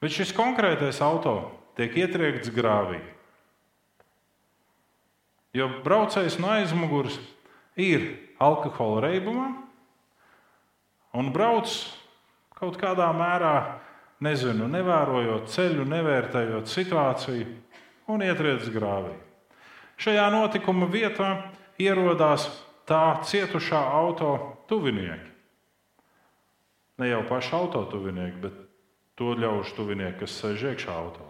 [0.03, 1.39] Bet šis konkrētais auto
[1.79, 3.01] tiek ietriekts grāvī.
[5.57, 7.17] Jo braucējs no aizmugures
[7.81, 8.05] ir
[8.39, 9.49] alkohola reibumā
[11.17, 11.73] un brauc
[12.57, 13.55] kaut kādā mērā
[14.25, 17.47] nezinu, nevērojot ceļu, nevērtējot situāciju
[18.13, 19.15] un ietriec grāvī.
[20.01, 21.31] Šajā notikuma vietā
[21.81, 22.49] ierodās
[22.89, 24.33] tā cietušā auto
[24.71, 25.33] tuvinieki.
[27.01, 28.61] Ne jau paši auto tuvinieki, bet
[29.17, 31.27] to ļaužu tuvinieki, kas sēž iekšā auto.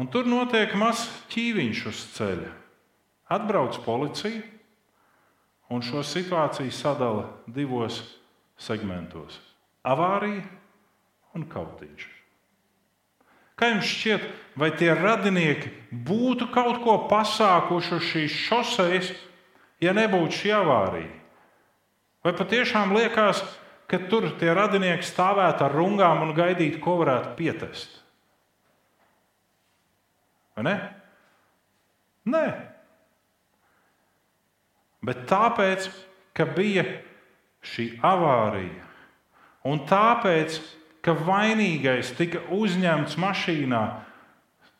[0.00, 2.52] Un tur notiek mazs ķīviņš uz ceļa.
[3.32, 4.44] Atbrauc policija
[5.72, 8.02] un šo situāciju sadala divos
[8.60, 9.40] segmentos
[9.86, 10.44] avārija
[11.36, 12.06] un kautiņš.
[13.56, 14.24] Kā jums šķiet,
[14.60, 15.70] vai tie radinieki
[16.06, 19.12] būtu kaut ko pasākuši uz šīs šoseis,
[19.80, 21.12] ja nebūtu šī avārija?
[22.26, 23.40] Vai patiešām liekas,
[23.86, 28.00] ka tur tie radinieki stāvētu ar rungām un gaidītu, ko varētu pietest?
[30.56, 30.76] Vai ne?
[32.26, 32.46] Nē,
[35.06, 35.86] bet tāpēc,
[36.34, 36.84] ka bija
[37.62, 38.85] šī avārija.
[39.66, 40.60] Un tāpēc,
[41.02, 43.82] ka vainīgais tika uzņemts mašīnā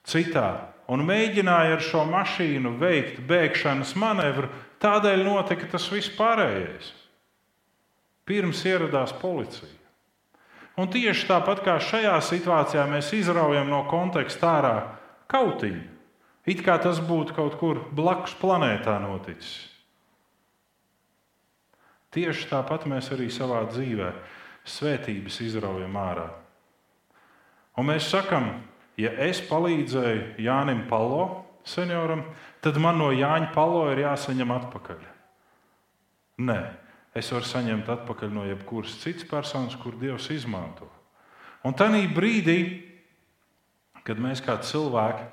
[0.07, 0.49] citā
[0.93, 4.51] un mēģināja ar šo mašīnu veikt bēgšanas manevru,
[4.83, 6.93] tādēļ notika tas viss pārējais.
[8.27, 9.75] Pirms ieradās policija.
[10.77, 14.75] Un tieši tāpat kā šajā situācijā mēs izraujam no konteksta ārā
[15.31, 15.85] kautiņu,
[16.47, 19.55] it kā tas būtu kaut kur blakus planētā noticis.
[22.13, 24.11] Tieši tāpat mēs arī savā dzīvē
[24.67, 26.27] svētības izraujam ārā.
[27.77, 28.49] Un mēs sakām,
[28.99, 32.25] ja es palīdzēju Jānim Palo, senioram,
[32.65, 35.07] tad man no Jāņa Palo ir jāsaņem atpakaļ.
[36.47, 36.59] Nē,
[37.17, 40.89] es varu saņemt atpakaļ no jebkuras citas personas, kur Dievs izmanto.
[41.67, 42.59] Un tajā brīdī,
[44.07, 45.25] kad mēs kā cilvēki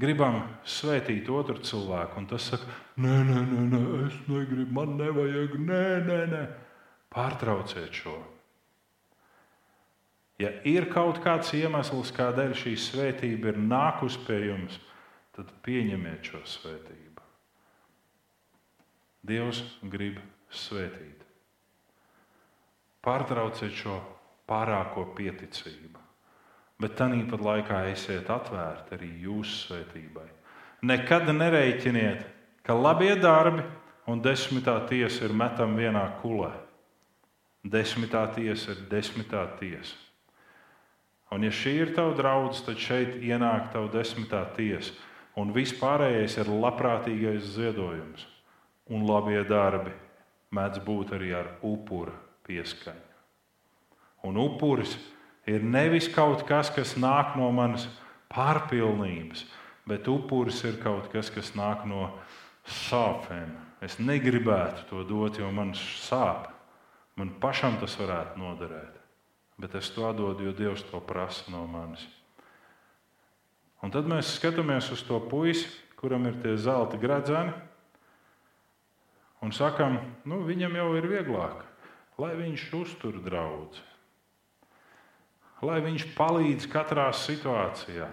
[0.00, 2.66] gribam svētīt otru cilvēku, un tas saka,
[2.98, 6.42] nē, nē, nē, nē es negribu, man nevajag, nē, nē, nē.
[7.14, 8.16] Pārtrauciet šo.
[10.42, 14.80] Ja ir kaut kāds iemesls, kādēļ šī svētība ir nākusi pie jums,
[15.34, 17.22] tad pieņemiet šo svētību.
[19.24, 20.18] Dievs grib
[20.50, 21.22] svētīt.
[23.04, 24.00] Pārtrauciet šo
[24.48, 26.02] pārāko pieticību,
[26.82, 30.26] bet tāpat laikā esiet atvērti arī jūsu svētībai.
[30.84, 32.26] Nekad nereiķiniet,
[32.66, 33.62] ka labie darbi
[34.10, 36.52] un desmitā tiesa ir metami vienā kulē.
[37.64, 39.96] Desmitā tiesa ir desmitā tiesa.
[41.32, 44.92] Un, ja šī ir tava draudzene, tad šeit ienāk tava desmitā tiesa.
[45.40, 48.28] Un vispārējais ir labprātīgais ziedojums.
[48.92, 49.94] Un labie darbi
[50.54, 52.14] mēdz būt arī ar upura
[52.46, 53.10] pieskaņu.
[54.28, 54.94] Un upuris
[55.48, 57.88] ir nevis kaut kas, kas nāk no manas
[58.32, 59.44] pārpilnības,
[59.88, 62.12] bet upuris ir kaut kas, kas nāk no
[62.64, 63.52] sāpēm.
[63.84, 66.53] Es negribētu to dot, jo man sāp.
[67.18, 68.98] Man pašam tas varētu noderēt.
[69.60, 72.02] Bet es to dodu, jo Dievs to prasa no manis.
[73.84, 75.68] Un tad mēs skatāmies uz to puisi,
[76.00, 77.52] kuram ir tie zelta gradzeni,
[79.44, 81.62] un sakam, nu, viņam jau ir vieglāk,
[82.18, 83.76] lai viņš uztur draugu,
[85.64, 88.08] lai viņš palīdz katrā situācijā.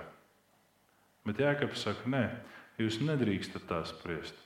[1.28, 2.24] Bet Jēkabs saka, nē,
[2.82, 4.38] jūs nedrīkstat tā spriest.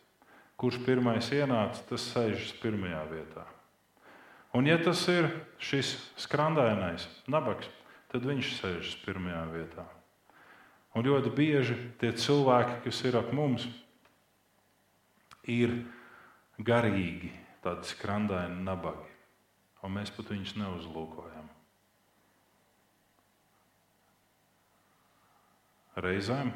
[0.59, 3.45] Kurš pirmais ienāca, tas sēžas pirmajā vietā.
[4.55, 5.27] Un, ja tas ir
[5.59, 7.67] šis skrandainais nabaks,
[8.07, 9.83] tad viņš sēžas pirmajā vietā.
[10.95, 13.65] Un ļoti bieži tie cilvēki, kas ir ap mums,
[15.51, 15.73] ir
[16.63, 17.33] garīgi,
[17.65, 19.11] tādi skrandaini nabagi,
[19.83, 21.51] un mēs pat viņus neuzlūkojam.
[25.99, 26.53] Reizēm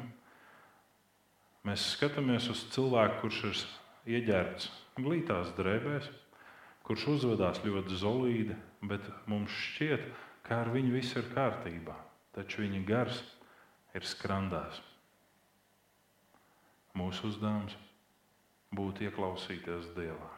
[1.68, 3.60] mēs skatāmies uz cilvēku, kurš ir
[4.16, 6.08] ieģērbts glītās drēbēs,
[6.90, 8.54] kurš uzvedās ļoti zelīti,
[8.90, 10.08] bet mums šķiet,
[10.42, 11.94] ka ar viņu viss ir kārtībā,
[12.34, 13.20] taču viņa gars
[13.94, 14.80] ir skrandās.
[16.98, 17.76] Mūsu uzdevums
[18.74, 20.32] būtu ieklausīties Dievā.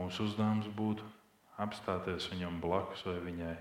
[0.00, 1.04] Mūsu uzdevums būtu
[1.60, 3.52] apstāties viņam blakus vai viņai.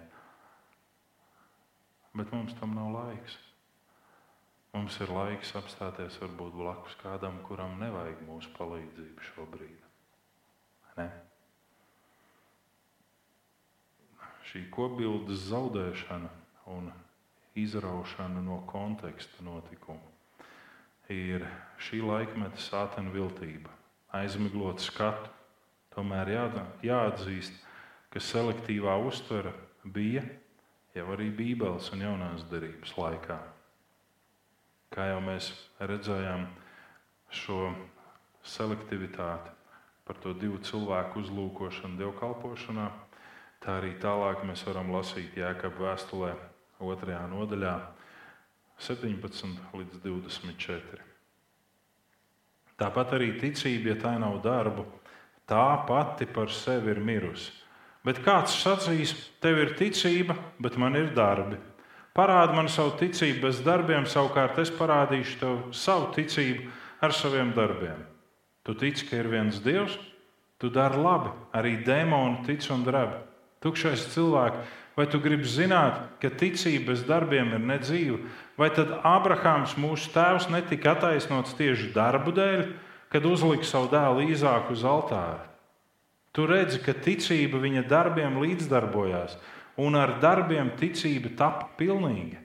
[2.15, 3.35] Bet mums tam nav laiks.
[4.71, 9.81] Mums ir laiks apstāties varbūt blakus kādam, kuram nevajag mūsu palīdzību šobrīd.
[10.95, 11.11] Ne?
[14.55, 16.29] Šī kopbildes zaudēšana
[16.71, 16.85] un
[17.59, 20.13] izraušana no konteksta notikumu
[21.11, 21.43] ir
[21.83, 23.67] šī laikmeta sātena viltība,
[24.15, 25.27] aizmiglot skatu.
[25.91, 26.45] Tomēr jā,
[26.87, 27.51] jāatzīst,
[28.15, 29.51] ka selektīvā uztvere
[29.83, 30.23] bija
[30.95, 33.41] jau arī Bībeles un jaunās derības laikā.
[34.95, 35.51] Kā jau mēs
[35.83, 36.47] redzējām,
[37.27, 37.73] šo
[38.55, 39.51] selektivitāti
[40.07, 42.87] par to divu cilvēku uzlūkošanu dievkalpošanā.
[43.65, 46.35] Tā arī tālāk mēs varam lasīt Jēkabā vēstulē,
[46.77, 47.15] 2.
[47.31, 47.73] nodaļā,
[48.85, 51.01] 17 līdz 24.
[52.77, 54.85] Tāpat arī ticība, ja tā nav darbu,
[55.49, 57.49] tā pati par sevi ir mirusi.
[58.05, 61.57] Bet kāds sacīs, tev ir ticība, bet man ir darbi.
[62.13, 66.69] Parādi man savu ticību bez darbiem, savukārt es parādīšu tev savu ticību
[67.01, 68.05] ar saviem darbiem.
[68.61, 69.97] Tu tici, ka ir viens Dievs,
[70.61, 73.23] tu dari labi, arī dēmoni tic un drēb.
[73.63, 78.19] Tukšais cilvēks, vai tu gribi zināt, ka ticība bez darbiem ir nedzīva,
[78.59, 82.63] vai tad Abrahāms, mūsu tēvs, netika attaisnots tieši darbu dēļ,
[83.11, 85.43] kad uzlika savu dēlu īzāku uz altāra?
[86.35, 89.37] Tu redzi, ka ticība viņa darbiem līdzdarbojās,
[89.79, 92.41] un ar darbiem ticība tapa pilnīga.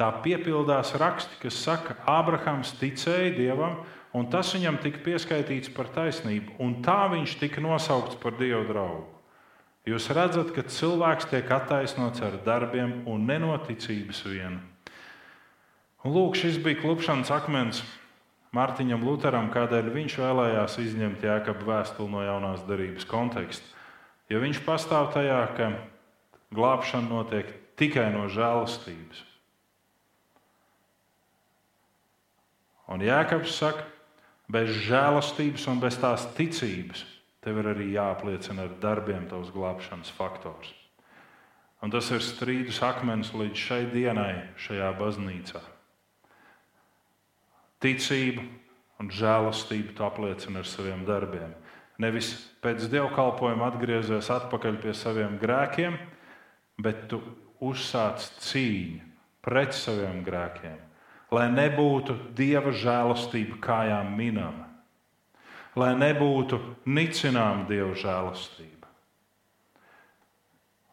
[0.00, 3.82] Tā piepildās raksti, kas saka, Ābrahams ticēja Dievam,
[4.16, 9.19] un tas viņam tika pieskaitīts par taisnību, un tā viņš tika nosaukts par Dieva draugu.
[9.90, 14.60] Jūs redzat, ka cilvēks tiek attaisnots ar darbiem un nenoticības vienu.
[16.04, 17.82] Un lūk, šis bija klupšanas akmens
[18.54, 23.66] Mārtiņam Lutheram, kādēļ viņš vēlējās izņemt jēkabu vēstuli no jaunās darības konteksta.
[24.30, 25.68] Jo viņš pastāv tajā, ka
[26.54, 29.22] glābšana notiek tikai no žēlastības.
[32.90, 33.86] Un Jēkabs saka,
[34.50, 37.06] bez žēlastības un bez tās ticības
[37.44, 40.72] tev ir arī jāapliecina ar darbiem tavs glābšanas faktors.
[41.80, 45.62] Un tas ir strīdus akmens līdz šai dienai šajā baznīcā.
[47.80, 48.44] Ticību
[49.00, 51.54] un žēlastību tu apliecini ar saviem darbiem.
[52.00, 52.34] Nevis
[52.64, 55.96] pēc dievkalpojuma atgriezies atpakaļ pie saviem grēkiem,
[56.80, 57.20] bet tu
[57.64, 59.00] uzsāc cīņu
[59.44, 60.76] pret saviem grēkiem,
[61.32, 64.69] lai nebūtu dieva žēlastība kājām minama,
[65.78, 66.58] lai nebūtu
[66.90, 68.88] nicināma dieva žēlastība.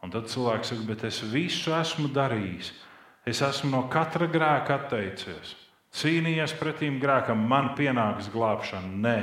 [0.06, 2.72] Un tad cilvēks saka, bet es visu esmu darījis.
[3.28, 5.56] Es esmu no katra grēka atteicies.
[5.98, 8.92] Cīnījies pretīm grēkam, man pienāks glābšana.
[9.04, 9.18] Nē,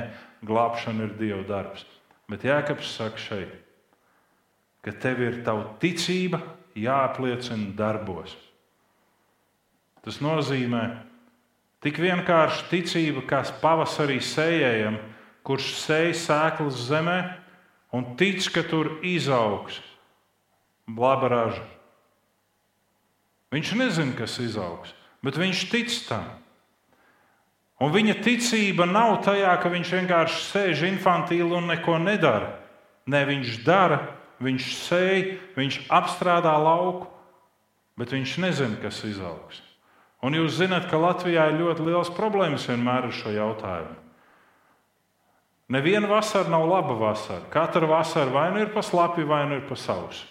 [0.45, 1.87] glābšana ir Dieva darbs.
[2.29, 3.53] Bet Jēkabs saka šeit,
[4.85, 6.41] ka tev ir tava ticība
[6.77, 8.35] jāapliecina darbos.
[10.05, 10.83] Tas nozīmē
[11.85, 14.99] tik vienkārši ticība, kā pavasarī sējējam,
[15.45, 17.19] kurš sēž sēklas zemē
[17.95, 19.81] un tic, ka tur izaugs
[20.89, 21.65] laba raža.
[23.55, 24.91] Viņš nezina, kas izaugs,
[25.23, 26.27] bet viņš tic tam.
[27.83, 32.55] Un viņa ticība nav tajā, ka viņš vienkārši sēž infantīli un neko nedara.
[33.11, 33.99] Nē, viņš dara,
[34.43, 37.11] viņš sēž, viņš apstrādā lauku,
[38.01, 39.61] bet viņš nezina, kas izaugs.
[40.25, 44.04] Un jūs zināt, ka Latvijā ir ļoti liels problēmas vienmēr ar šo jautājumu.
[45.75, 47.43] Neviena vasara nav laba vasara.
[47.51, 50.27] Katra vasara vai nu ir pa slapi, vai nu ir pa sausu.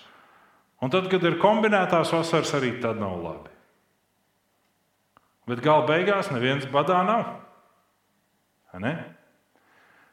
[0.84, 3.52] Un tad, kad ir kombinētās vasaras, arī tad nav labi.
[5.48, 7.28] Bet gala beigās neviens badā nav.
[8.80, 8.94] Ne?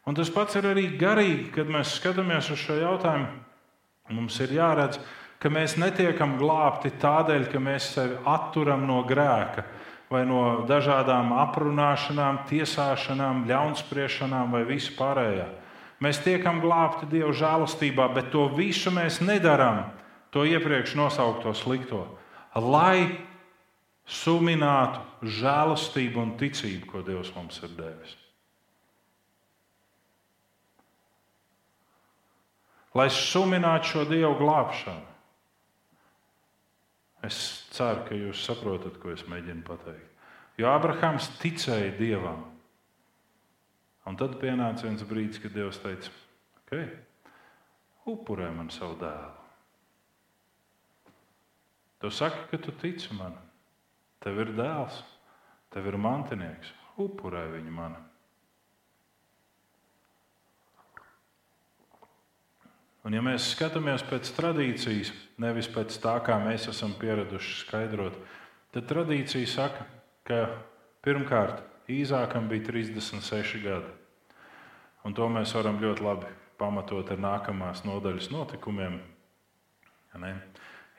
[0.07, 3.31] Un tas pats ir arī garīgi, kad mēs skatāmies uz šo jautājumu.
[4.11, 4.99] Mums ir jāredz,
[5.39, 9.65] ka mēs netiekam glābti tādēļ, ka mēs sevi atturam no grēka
[10.11, 15.47] vai no dažādām aprunāšanām, tiesāšanām, ļaunspriešanām vai vispārējā.
[16.03, 19.85] Mēs tiekam glābti Dieva žēlastībā, bet to visu mēs nedarām,
[20.35, 22.07] to iepriekš nosaukto slikto,
[22.57, 23.21] lai
[24.11, 28.17] suminātu žēlastību un ticību, ko Dievs mums ir devis.
[32.99, 35.10] Lai suminātu šo Dievu glābšanu.
[37.27, 37.37] Es
[37.75, 40.07] ceru, ka jūs saprotat, ko es mēģinu pateikt.
[40.61, 42.47] Jo Abrahams ticēja Dievam.
[44.09, 46.11] Un tad pienāca viens brīdis, kad Dievs teica,
[46.63, 46.73] ok,
[48.11, 49.37] upurē man savu dēlu.
[52.01, 53.45] Tu saki, ka tu tici manam.
[54.25, 55.03] Tev ir dēls,
[55.73, 58.10] tev ir mantinieks, upurē viņu manam.
[63.01, 68.19] Un, ja mēs skatāmies pēc tradīcijas, nevis pēc tā, kā mēs esam pieraduši skaidrot,
[68.75, 69.87] tad tradīcija saka,
[70.29, 70.45] ka
[71.05, 73.89] pirmkārt Īzākam bija 36 gadi.
[75.03, 76.29] Un to mēs varam ļoti labi
[76.61, 79.01] pamatot ar nākamās nodaļas notikumiem.
[80.13, 80.35] Ja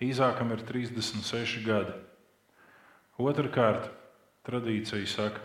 [0.01, 1.93] Īzākam ir 36 gadi.
[3.21, 3.91] Otrakārt,
[4.47, 5.43] tradīcija saka,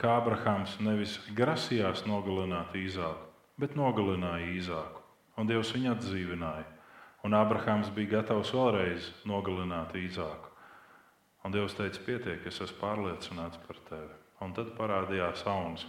[0.00, 3.28] ka Abrahāms nevis grasījās nogalināt Īzāku,
[3.60, 4.99] bet nogalināja Īzāku.
[5.40, 6.66] Un Dievs viņu atdzīvināja.
[7.24, 10.52] Un Abrahāms bija gatavs vēlreiz nogalināt Īzāku.
[11.44, 14.12] Un Dievs teica, pietiek, es esmu pārliecināts par tevi.
[14.44, 15.86] Un tad parādījās auns.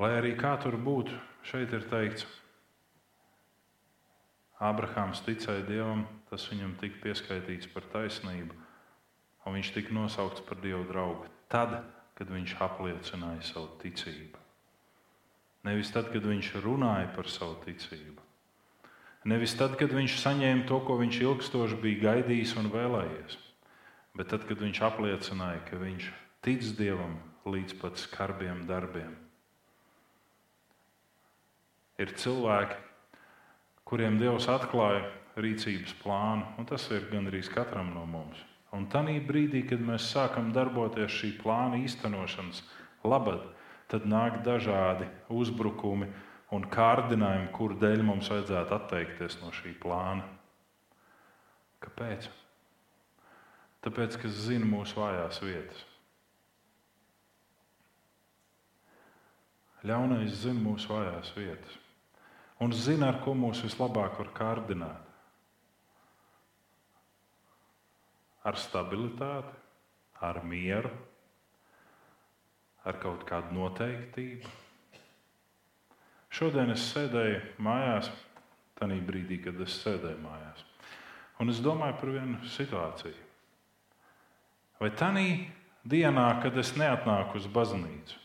[0.00, 1.14] Lai arī kā tur būtu,
[1.46, 2.24] šeit ir teikts,
[4.62, 8.54] Abrahāms ticēja Dievam, tas viņam tika pieskaitīts par taisnību,
[9.42, 11.26] un viņš tika nosaukts par Dieva draugu.
[11.52, 11.80] Tad,
[12.18, 14.41] kad viņš apliecināja savu ticību.
[15.62, 18.18] Nevis tad, kad viņš runāja par savu ticību.
[19.30, 23.36] Nevis tad, kad viņš saņēma to, ko viņš ilgstoši bija gaidījis un vēlējies,
[24.18, 26.08] bet tad, kad viņš apliecināja, ka viņš
[26.42, 29.14] tic Dievam līdz pat skarbiem darbiem.
[32.02, 32.80] Ir cilvēki,
[33.86, 35.04] kuriem Dievs atklāja
[35.38, 38.40] rīcības plānu, un tas ir gandrīz katram no mums.
[38.74, 42.62] Un tajā brīdī, kad mēs sākam darboties šī plāna īstenošanas
[43.04, 43.44] labad,
[43.92, 46.08] tad nāk dažādi uzbrukumi
[46.52, 50.24] un kārdinājumi, kuru dēļ mums vajadzētu atteikties no šī plāna.
[51.84, 52.28] Kāpēc?
[53.82, 55.86] Tāpēc, ka zina mūsu vājās vietas.
[59.82, 61.78] Ļaunais zina mūsu vājās vietas
[62.62, 65.08] un zina, ar ko mūs vislabāk var kārdināt.
[68.46, 69.54] Ar stabilitāti,
[70.22, 70.90] ar mieru,
[72.88, 74.50] ar kaut kādu noteiktību.
[76.32, 78.08] Šodien es sēdēju mājās,
[78.80, 80.64] tajā brīdī, kad es sēdēju mājās,
[81.42, 83.28] un es domāju par vienu situāciju.
[84.80, 85.26] Vai tajā
[85.86, 88.18] dienā, kad es neatnāku uz baznīcu,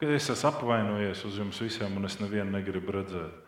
[0.00, 3.38] kad es esmu apvainojies uz jums visiem un es nevienu negribu redzēt.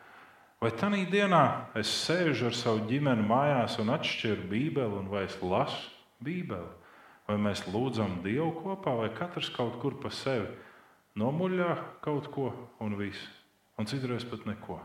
[0.63, 1.45] Vai tajā dienā
[1.81, 5.91] es sēžu ar savu ģimeni mājās un atšķiru Bībeli, un vai es lasu
[6.23, 6.84] Bībeli?
[7.29, 10.51] Vai mēs lūdzam Dievu kopā, vai katrs kaut kur pa sevi
[11.21, 11.71] nomuļā
[12.05, 12.51] kaut ko
[12.85, 13.31] un viss,
[13.81, 14.81] un citreiz pat neko?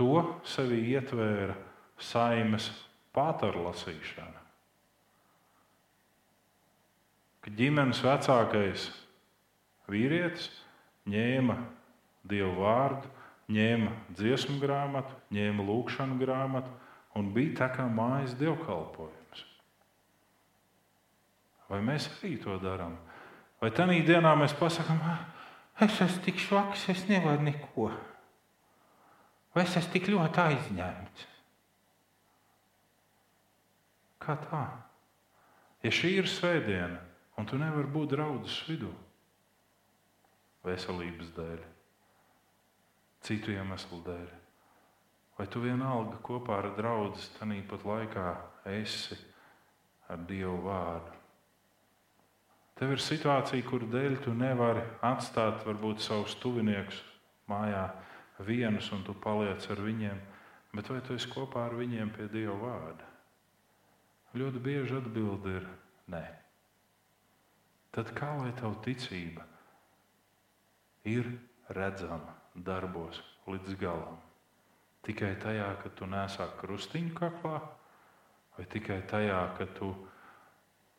[0.00, 1.58] To sevī ietvēra
[2.00, 2.70] saimes
[3.14, 4.44] pātarlasīšana
[7.44, 8.86] ka ģimenes vecākais
[9.92, 10.46] vīrietis
[11.12, 11.58] ņēma
[12.24, 13.10] dievu vārdu,
[13.52, 16.72] ņēma dziesmu grāmatu, ņēma lūkšanu grāmatu
[17.18, 19.44] un bija tā kā mājas dievkalpojums.
[21.70, 22.96] Vai mēs arī to darām?
[23.62, 25.00] Vai tajā dienā mēs pasakām,
[25.80, 27.88] es esmu tik švaks, es nevaru neko?
[29.54, 31.26] Vai es esmu tik ļoti aizņemts?
[34.24, 34.66] Kā tā?
[35.84, 37.00] Ja šī ir svētdiena,
[37.34, 38.92] Un tu nevari būt draudzes vidū.
[40.64, 41.64] Veselības dēļ,
[43.26, 44.28] citu iemeslu dēļ.
[45.38, 48.26] Vai tu vienalga kopā ar draugu tanī pat laikā
[48.70, 49.18] esi
[50.10, 51.16] ar Dievu vārdu?
[52.78, 57.00] Tev ir situācija, kur dēļ tu nevari atstāt varbūt savus tuviniekus
[57.50, 57.88] mājā
[58.46, 60.22] vienus, un tu paliec ar viņiem,
[60.74, 63.12] bet vai tu esi kopā ar viņiem pie Dieva vārda?
[64.34, 65.68] Ļoti bieži atbild ir
[66.10, 66.24] nē
[67.94, 69.44] tad kā lai tava ticība
[71.06, 71.28] ir
[71.78, 72.34] redzama
[72.68, 74.23] darbos līdz galam?
[75.04, 77.58] Tikai tajā, ka tu nesā krustiņu kaklā,
[78.56, 79.90] vai tikai tajā, ka tu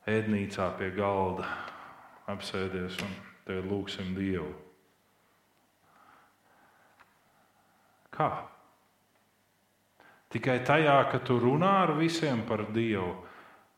[0.05, 1.47] ēdnīcā pie galda
[2.29, 3.15] apsēdies un
[3.47, 4.51] te lūgsim Dievu?
[8.13, 8.29] Kā?
[10.29, 13.15] Tikai tajā, ka tu runā ar visiem par Dievu,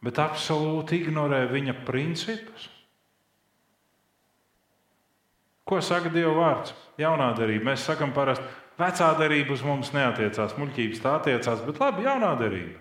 [0.03, 2.67] bet absolūti ignorē viņa principus.
[5.67, 6.71] Ko saka Dieva vārds?
[6.99, 7.71] Jaunā darība.
[7.71, 12.79] Mēs sakām, parasti vecā darība uz mums neatiecās, muļķības tā attiecās, bet labi, jaunā darība.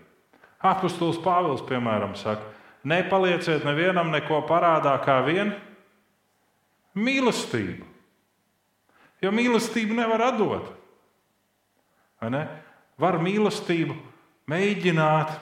[0.67, 2.45] Apostols Pāvils, piemēram, saka,
[2.87, 5.53] nepalieciet nevienam neko parādā kā vien
[6.97, 7.85] mīlestību.
[9.25, 10.71] Jo mīlestību nevar atdot.
[12.33, 12.43] Ne?
[13.01, 13.97] Var mīlestību
[14.51, 15.35] mēģināt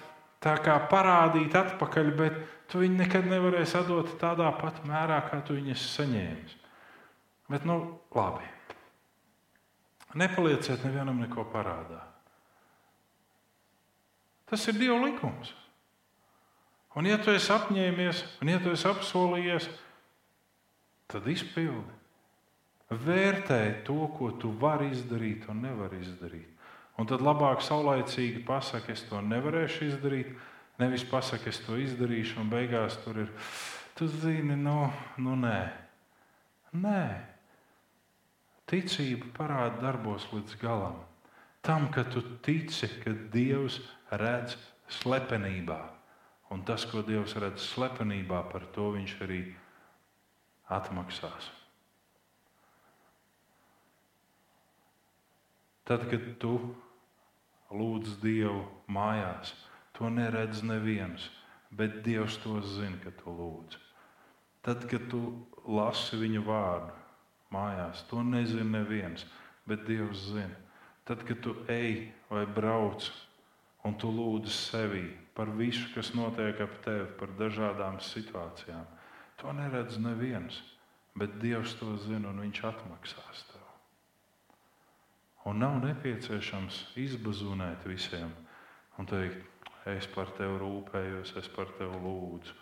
[0.44, 2.40] tā kā parādīt atpakaļ, bet
[2.70, 6.58] tu viņu nekad nevarēsi atdot tādā pat mērā, kā tu viņu saņēmi.
[7.52, 7.78] Bet, nu,
[8.16, 8.46] labi.
[10.14, 12.00] Nepalieciet nevienam neko parādā.
[14.50, 15.50] Tas ir Dieva likums.
[16.94, 19.66] Un, ja tu esi apņēmies, un ja tu esi apsolījies,
[21.10, 22.00] tad izpildi.
[22.94, 26.50] Vērtē to, ko tu vari izdarīt un nevari izdarīt.
[27.00, 30.30] Un tad labāk saulaicīgi pasaki, es to nevarēšu izdarīt,
[30.78, 33.32] nevis pasaki, es to izdarīšu, un beigās tur ir,
[33.98, 35.58] tu zini, nu, nu nē.
[36.78, 37.02] Nē,
[38.70, 40.96] Ticība parāda darbos līdz galam.
[41.64, 43.78] Tam, ka tu tici, ka Dievs
[44.12, 44.56] redz
[45.00, 45.80] slepenībā.
[46.52, 49.42] Un tas, ko Dievs redz slepenībā, par to viņš arī
[50.72, 51.50] atmaksās.
[55.84, 56.56] Tad, kad tu
[57.68, 59.52] lūdz Dievu mājās,
[59.92, 61.28] to neredz neviens,
[61.68, 63.76] bet Dievs to zina, ka tu lūdz.
[64.64, 65.20] Tad, kad tu
[65.68, 67.03] lasi viņa vārdu,
[67.54, 68.02] mājās.
[68.10, 69.24] To nezina neviens,
[69.68, 70.58] bet Dievs zina.
[71.04, 73.10] Tad, kad tu ej vai brauc
[73.84, 75.04] un tu lūdz sevi
[75.36, 78.86] par visu, kas notiek ap tevi, par dažādām situācijām,
[79.40, 80.62] to neredz neviens,
[81.18, 83.60] bet Dievs to zina un Viņš atmaksās tev.
[85.44, 88.32] Un nav nepieciešams izbazunēt visiem
[88.96, 89.42] un teikt,
[89.90, 92.56] es par tevi rūpējos, es par tevi lūdzu.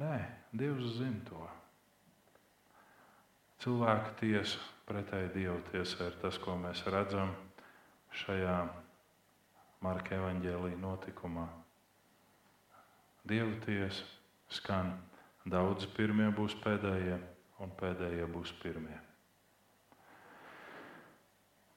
[0.00, 0.16] Nē,
[0.56, 1.44] Dievs zina to.
[3.58, 7.32] Cilvēka tiesa pretēji Dieva tiesai ir tas, ko mēs redzam
[8.22, 8.58] šajā
[9.82, 11.46] Marka evaņģēlīja notikumā.
[13.26, 14.06] Dieva tiesa
[14.50, 14.92] skan,
[15.46, 17.18] daudzi pirmie būs pēdējie,
[17.62, 18.96] un pēdējie būs pirmie.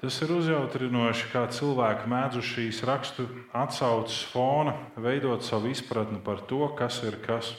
[0.01, 6.41] Tas ir uzjautrinoši, kā cilvēki mēdz uz šīs rakstu atsauces fona veidot savu izpratni par
[6.49, 7.51] to, kas ir kas.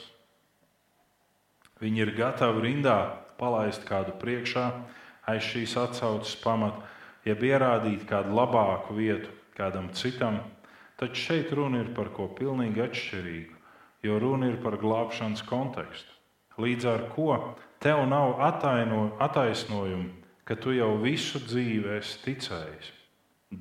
[1.79, 2.97] Viņi ir gatavi rindā
[3.43, 4.67] palaist kādu priekšā
[5.27, 6.83] aiz šīs atsauces pamata,
[7.27, 10.41] jeb ierādīt kādu labāku vietu kādam citam.
[10.99, 13.55] Taču šeit runa ir par ko pilnīgi atšķirīgu,
[14.07, 16.11] jo runa ir par glābšanas kontekstu.
[16.61, 17.29] Līdz ar to
[17.83, 20.11] tev nav ataino, attaisnojumu,
[20.45, 22.91] ka tu jau visu dzīvi esi ticējis,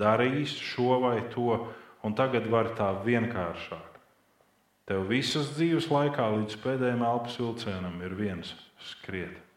[0.02, 1.56] darījis šo vai to,
[2.02, 3.88] un tagad vari tā vienkāršāk.
[4.90, 8.50] Tev visas dzīves laikā līdz pēdējiem elpas vilcienam ir viens
[8.90, 9.51] skriet.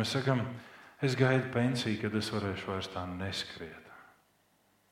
[0.00, 0.40] Mēs sakām,
[1.04, 3.82] es gaidu pensiju, kad es varēšu vairs tā neskriet.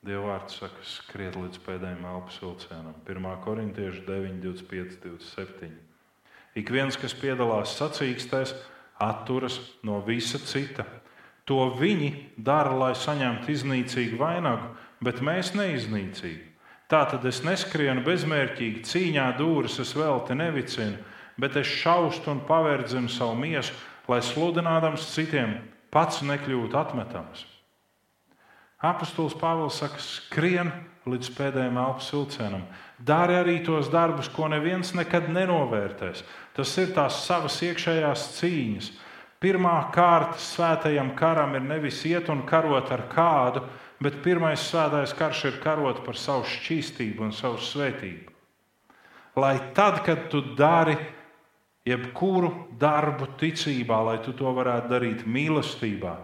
[0.05, 2.95] Dieva vārds saka, skriet līdz pēdējiem elpas vilcienam.
[3.05, 3.25] 1.
[3.43, 5.75] korintiešu 9, 25, 27.
[6.57, 8.55] Ik viens, kas piedalās sacīkstēs,
[9.01, 10.85] atturas no visa cita.
[11.49, 14.71] To viņi dara, lai saņemtu iznīcīgu vainagu,
[15.01, 16.49] bet mēs neiznīcīgu.
[16.91, 20.97] Tā tad es neskrienu bezmērķīgi cīņā dūris, es vēl te nevicinu,
[21.41, 23.73] bet es šaustu un paverdzinu savu miesu,
[24.09, 25.57] lai sludinādams citiem
[25.91, 27.45] pats nekļūtu atmetams.
[28.81, 30.71] Apostols Pāvils saka, skrien
[31.05, 32.63] līdz pēdējiem elpas vilcienam.
[32.97, 36.23] Dari arī tos darbus, ko neviens nekad nenovērtēs.
[36.57, 38.89] Tas ir tās savas iekšējās cīņas.
[39.41, 43.63] Pirmā kārta svētajam karam ir nevis iet un karot ar kādu,
[44.01, 48.29] bet pirmais svētais karš ir karot par savu šķīstību un savu svētību.
[49.41, 50.97] Lai tad, kad tu dari
[51.87, 56.15] jebkuru darbu ticībā, lai tu to varētu darīt mīlestībā,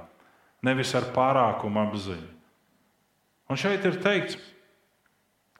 [0.65, 2.33] nevis ar pārākumu apziņu.
[3.47, 4.37] Un šeit ir teikts,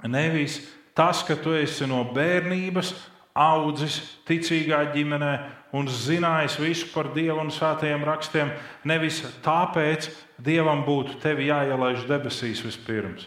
[0.05, 0.59] nevis
[0.97, 2.91] tas, ka tu esi no bērnības
[3.37, 5.33] audzis ticīgā ģimenē
[5.77, 8.51] un zinājis visu par Dievu un svētajiem rakstiem,
[8.87, 10.09] nevis tāpēc
[10.41, 13.25] Dievam būtu tevi jāielaiž debesīs vispirms.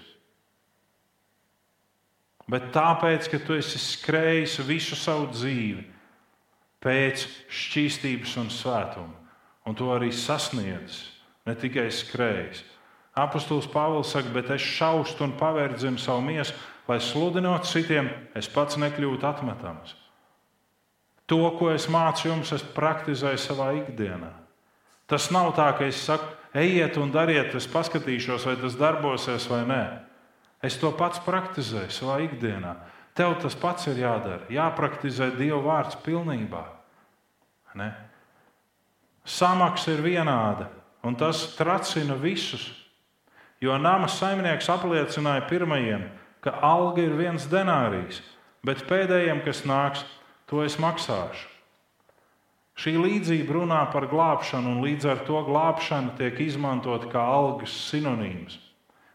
[2.51, 5.87] Bet tāpēc, ka tu esi skrējis visu savu dzīvi
[6.85, 9.17] pēc šķīstības un svētuma,
[9.69, 11.05] un to arī sasniedzis,
[11.47, 12.65] ne tikai skrējis.
[13.21, 16.55] Apostols Pāvils saka, bet es šaustu un pavērdzinu savu miesu,
[16.89, 18.09] lai sludinot citiem,
[18.39, 19.97] es pats nekļūtu atmetams.
[21.31, 24.33] To, ko es mācu jums, es praktizēju savā ikdienā.
[25.11, 29.63] Tas nav tā, ka es saku, ejiet un dariet, es paskatīšos, vai tas darbosies vai
[29.67, 29.83] nē.
[30.67, 32.75] Es to pats praktizēju savā ikdienā.
[33.21, 34.47] Tev tas pats ir jādara.
[34.49, 36.63] Jāpraktizē Dieva vārds pilnībā.
[37.77, 37.91] Ne?
[39.29, 40.71] Samaksa ir vienāda,
[41.05, 42.65] un tas tracina visus.
[43.61, 46.09] Jo nama saimnieks apliecināja pirmajiem,
[46.41, 48.23] ka alga ir viens denārijs,
[48.65, 50.07] bet pēdējiem, kas nāks,
[50.49, 51.45] to es maksāšu.
[52.81, 58.57] Šī līdzība runā par glābšanu, un līdz ar to glābšana tiek izmantota kā algas sinonīms.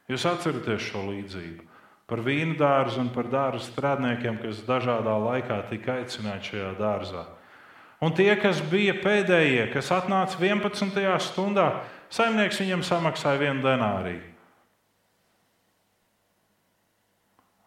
[0.05, 1.64] Jūs atceraties šo līdzību
[2.09, 7.25] par vīnu dārzu un par dārza strādniekiem, kas dažādā laikā tika aicināti šajā dārzā.
[8.03, 11.01] Un tie, kas bija pēdējie, kas atnāca 11.
[11.23, 11.69] stundā,
[12.13, 14.21] saimnieks viņam samaksāja vienu denāriju.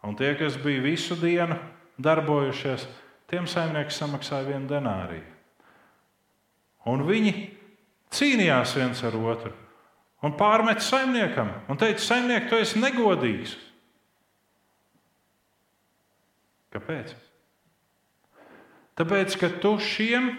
[0.07, 1.59] Un tie, kas bija visu dienu
[1.99, 2.86] darbojušies,
[3.28, 5.24] tiem saimnieks samaksāja vienu denāriju.
[6.89, 7.32] Un viņi
[8.14, 9.53] cīnījās viens ar otru
[10.24, 13.57] un pārmet saimniekam un teica, saimniek, tu esi negodīgs.
[16.74, 17.14] Kāpēc?
[18.98, 20.30] Tāpēc, ka tu šiem,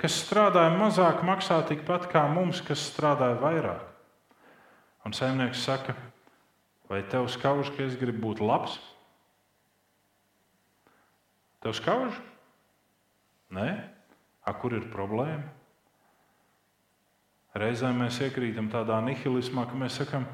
[0.00, 3.86] kas strādāja mazāk, maksā tikpat kā mums, kas strādāja vairāk.
[5.06, 5.94] Un saimnieks saka,
[6.90, 8.76] vai tev skauž, ka es gribu būt labs?
[11.62, 12.18] Tev skauž?
[13.52, 13.68] Nē,
[14.42, 15.44] A, kur ir problēma?
[17.54, 20.24] Reizēm mēs iekrītam tādā nihilismā, ka mēs sakām,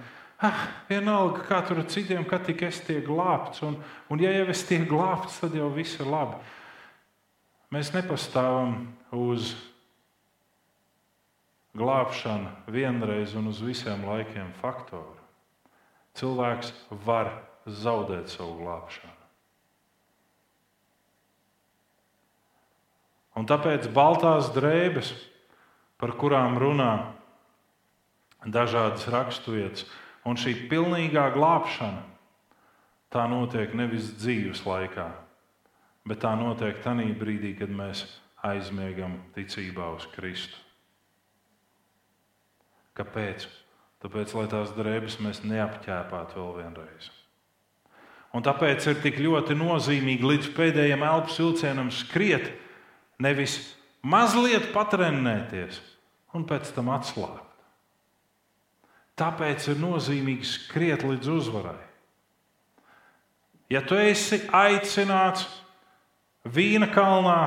[0.45, 0.61] ah,
[0.91, 3.79] vienalga, kā tur citiem, kad tik es tiek glābts, un,
[4.11, 6.39] un ja jau es tiek glābts, tad jau viss ir labi.
[7.75, 8.79] Mēs nepastāvam
[9.13, 9.53] uz
[11.77, 15.15] glābšanu vienreiz un uz visiem laikiem faktoru.
[16.19, 16.73] Cilvēks
[17.05, 17.31] var
[17.69, 19.15] zaudēt savu glābšanu.
[23.39, 25.13] Un tāpēc baltās drēbes,
[25.99, 26.93] par kurām runā
[28.43, 29.85] dažādas raksturvietas,
[30.29, 32.05] un šī pilnīgā glābšana,
[33.13, 35.09] tā notiek nevis dzīves laikā,
[36.09, 38.05] bet tā notiek tajā brīdī, kad mēs
[38.45, 40.57] aizmiegam ticībā uz Kristu.
[42.99, 43.49] Kāpēc?
[43.99, 47.09] Tāpēc, lai tās drēbes mēs neapķēpātu vēl vienreiz.
[48.37, 52.53] Un tāpēc ir tik ļoti nozīmīgi līdz pēdējiem elpas vilcienam skriet,
[53.19, 53.57] Nevis
[54.07, 55.81] mazliet patrenēties
[56.39, 57.48] un pēc tam atslābt.
[59.19, 61.79] Tāpēc ir nozīmīgi skriet līdz uzvarai.
[63.69, 65.45] Ja tu esi aicināts
[66.49, 67.41] vīna kalnā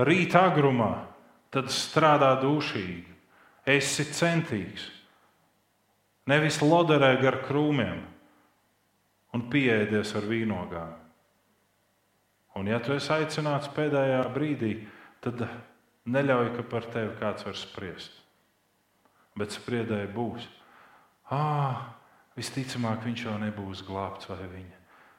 [0.00, 0.92] rīta agrumā,
[1.52, 3.16] tad strādā dušīgi.
[3.68, 4.86] Esi centīgs.
[6.28, 8.00] Nevis loderē gar krūmiem
[9.36, 10.94] un pieēdies ar vīnogām.
[12.56, 14.72] Un, ja tu esi aicināts pēdējā brīdī,
[15.24, 15.44] tad
[16.08, 18.14] neļauj, ka par tevi kāds var spriest.
[19.38, 20.48] Bet spriedēji būs.
[21.34, 21.94] Ah,
[22.38, 24.76] visticamāk, viņš jau nebūs glābts vai viņa.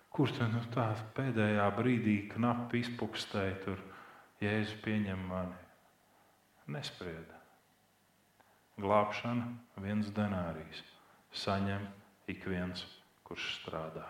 [0.09, 0.87] Kur tu nu, tā
[1.17, 3.83] pēdējā brīdī knapi izpukstēji tur,
[4.41, 5.57] Jēzus pieņem mani?
[6.71, 7.37] Nesprieda.
[8.79, 9.49] Glābšana
[9.83, 10.81] viens denārijas
[11.35, 11.85] saņem
[12.31, 12.85] ik viens,
[13.27, 14.05] kurš strādā.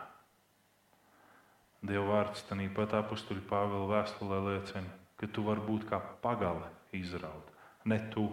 [1.83, 7.51] Dieva vārds tādā pat apakstuļu Pāvila vēstulē liecina, ka tu vari būt kā pagale izraut.
[7.85, 8.27] Ne tu.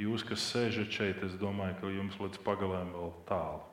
[0.00, 3.66] Jūs, kas sēžat šeit, es domāju, ka jums līdz pagalēm vēl tālu.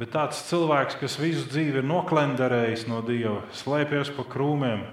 [0.00, 4.86] Bet tāds cilvēks, kas visu dzīvi ir noklenderējis no Dieva, slēpjas pa krūmiem,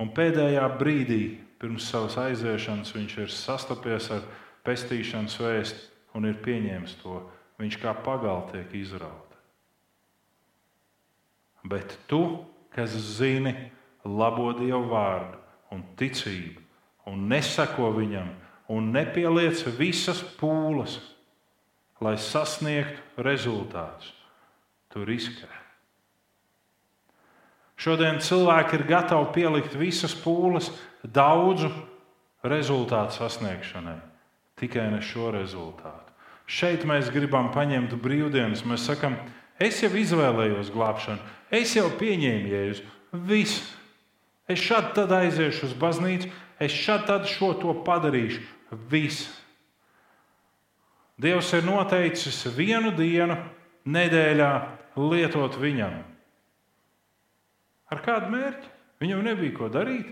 [0.00, 1.22] un pēdējā brīdī,
[1.60, 4.24] pirms savas aiziešanas, viņš ir sastapies ar
[4.64, 7.20] pestīšanas vēstu un ir pieņēmis to.
[7.58, 9.36] Viņš kā pagāli tiek izrauts.
[11.68, 13.52] Bet tu, kas zini
[14.06, 15.42] labo Dievu vārdu
[15.74, 16.62] un ticību,
[17.10, 18.30] un neseko viņam,
[18.68, 20.98] un nepieliec visas pūles,
[22.04, 24.12] lai sasniegtu rezultātus,
[24.92, 25.48] tu riskē.
[27.78, 31.70] Šodien cilvēki ir gatavi pielikt visas pūles daudzu
[32.42, 33.98] rezultātu sasniegšanai,
[34.58, 36.08] tikai ne šo rezultātu.
[36.48, 38.64] Šeit mēs gribam paņemt brīvdienas.
[38.64, 39.18] Mēs sakām,
[39.60, 41.20] es jau izvēlējos glābšanu,
[41.52, 42.86] es jau pieņēmu jēzu.
[43.28, 43.74] Viss.
[44.48, 48.40] Es šādi tad aiziešu uz baznīcu, es šādi tad šo to padarīšu.
[48.70, 49.28] Viss.
[51.18, 53.36] Dievs ir noteicis vienu dienu
[53.88, 54.52] nedēļā
[54.98, 55.96] lietot viņam.
[57.88, 58.74] Ar kādu mērķi?
[58.98, 60.10] Viņam nebija ko darīt,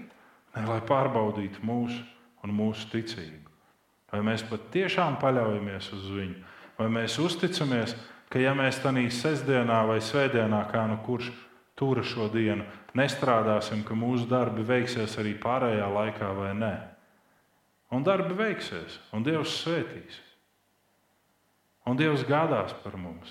[0.55, 2.01] ne, lai pārbaudītu mūsu
[2.47, 3.51] un mūsu ticību.
[4.13, 6.37] Vai mēs patiešām paļaujamies uz viņu,
[6.79, 7.97] vai mēs uzticamies,
[8.31, 11.33] ka ja mēs tādā sestdienā vai svētdienā, kā nu kurš
[11.77, 12.65] tura šo dienu,
[12.97, 16.75] nestrādāsim, ka mūsu darbi veiksies arī pārējā laikā vai nē.
[17.95, 20.18] Un darbi veiksies, un Dievs svētīs.
[21.87, 23.30] Un Dievs gādās par mums.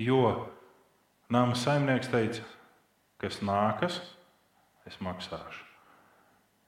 [0.00, 0.48] Jo
[1.32, 2.44] nama saimnieks teica,
[3.20, 4.00] kas nākas,
[4.88, 5.64] es maksāšu.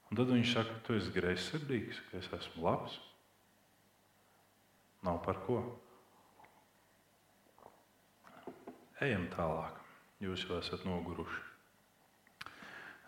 [0.08, 2.96] Un tad viņš saka, tu esi greizsirdīgs, ka es esmu labs.
[5.04, 5.60] Nav par ko.
[9.04, 9.76] Ejam tālāk.
[10.24, 11.47] Jūs jau esat noguruši.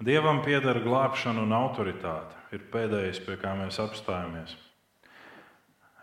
[0.00, 2.32] Dievam pieder glābšana un autoritāte.
[2.56, 4.54] Ir pēdējais, pie kā mēs apstājamies.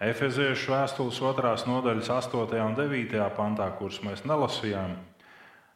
[0.06, 1.54] Efeziešu vēstules 2.
[1.66, 2.60] nodaļas 8.
[2.62, 3.16] un 9.
[3.34, 4.94] pantā, kuras mēs nelasījām,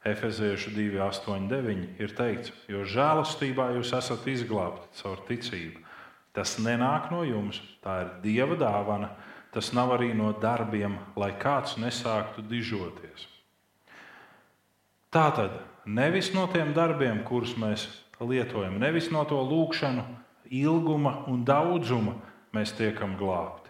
[0.06, 5.82] Efeziešu 2, 8, 9 ir teikts, jo žēlastībā jūs esat izglābti caur ticību.
[6.38, 9.12] Tas nenāk no jums, tā ir Dieva dāvana,
[9.54, 13.26] tas nav arī no darbiem, lai kāds nesāktu dižoties.
[15.10, 17.90] Tā tad nevis no tiem darbiem, kurus mēs
[18.28, 20.06] lietojam, nevis no to lūkšanu,
[20.52, 22.18] ilguma un daudzuma
[22.56, 23.62] mēs tiekam glābti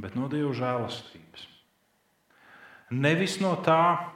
[0.00, 1.46] bet no Dieva žēlastības.
[2.94, 4.08] Nevis no tā,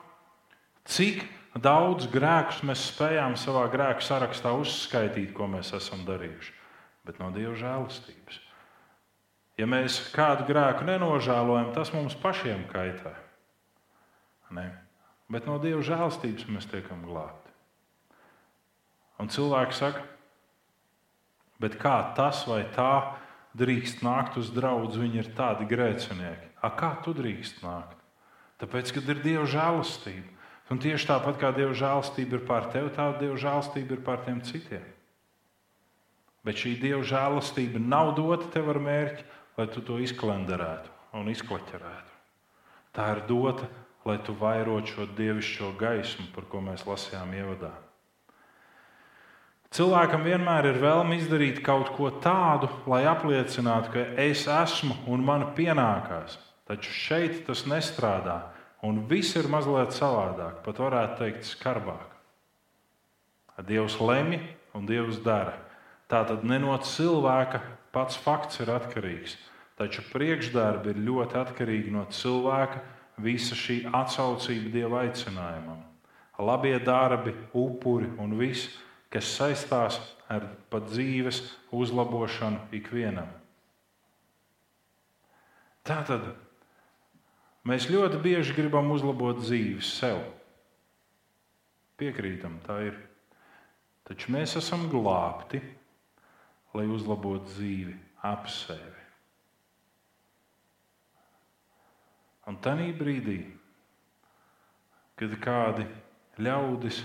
[0.89, 1.27] cik
[1.61, 6.55] daudz grēkus mēs spējām savā grēku sarakstā uzskaitīt, ko mēs esam darījuši,
[7.07, 8.41] bet no Dieva žēlastības.
[9.61, 13.13] Ja mēs kādu grēku nenožēlojam, tas mums pašiem kaitē.
[14.57, 14.71] Ne.
[15.33, 17.42] Bet no Dieva žēlastības mēs tiekam glābti.
[19.23, 20.03] Un cilvēki saka,
[21.63, 23.15] bet kā tas vai tā
[23.55, 26.49] drīkst nākt uz draugu, viņi ir tādi grēcinieki.
[26.63, 27.99] A, kā tu drīkst nākt?
[28.63, 30.31] Tāpēc, kad ir Dieva žēlastība.
[30.73, 34.41] Un tieši tāpat kā Dieva žēlastība ir pār tevi, tā Dieva žēlastība ir pār tiem
[34.47, 34.89] citiem.
[36.47, 39.27] Bet šī Dieva žēlastība nav dota tev ar mērķi,
[39.59, 42.19] lai tu to izklenderētu un izklaķerētu.
[42.97, 43.69] Tā ir dota,
[44.09, 47.75] lai tu vairotu šo dievišķo gaismu, par ko mēs lasījām ievadā.
[49.73, 55.47] Cilvēkam vienmēr ir vēlme izdarīt kaut ko tādu, lai apliecinātu, ka es esmu un man
[55.57, 56.35] pienākās.
[56.69, 58.37] Taču šeit tas nestrādā,
[58.85, 62.05] un viss ir mazliet savādāk, pat varētu teikt, skarbāk.
[63.65, 64.43] Dievs lemj
[64.77, 65.57] un Dievs dara.
[66.05, 67.63] Tā tad ne no cilvēka
[67.97, 69.39] pats fakts ir atkarīgs,
[69.81, 72.85] taču priekšdarbi ir ļoti atkarīgi no cilvēka,
[73.25, 75.81] visa šī atsaucība Dieva aicinājumam.
[76.45, 78.69] Labie darbi, upuri un viss
[79.13, 79.99] kas saistās
[80.33, 81.43] ar pat dzīves
[81.77, 83.29] uzlabošanu ikvienam.
[85.85, 86.31] Tātad
[87.69, 90.23] mēs ļoti bieži gribam uzlabot dzīvi sev.
[92.01, 92.99] Piekrītam, tā ir.
[94.09, 95.61] Taču mēs esam glābti,
[96.75, 97.95] lai uzlabotu dzīvi
[98.27, 99.03] ap sevi.
[102.51, 103.37] Un tajā brīdī,
[105.19, 105.85] kad kādi
[106.43, 106.99] ļaudis,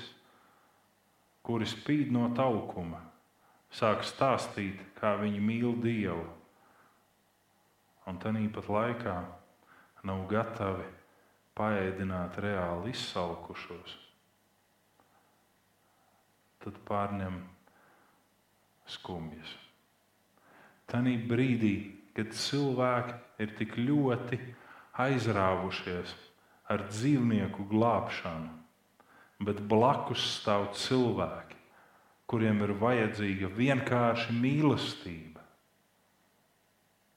[1.48, 3.00] kuri spīd no taukuma,
[3.72, 6.26] sāk stāstīt, kā viņi mīl Dievu,
[8.08, 9.16] un tajā pat laikā
[10.08, 10.90] nav gatavi
[11.56, 13.96] paēdināt reāli izsalkušos,
[16.66, 17.40] tad pārņem
[18.98, 19.56] skumjas.
[20.88, 21.76] Tanī brīdī,
[22.16, 24.40] kad cilvēki ir tik ļoti
[25.04, 26.14] aizrāvušies
[26.72, 28.57] ar dzīvnieku glābšanu,
[29.44, 31.58] bet blakus stāv cilvēki,
[32.28, 35.44] kuriem ir vajadzīga vienkārši mīlestība,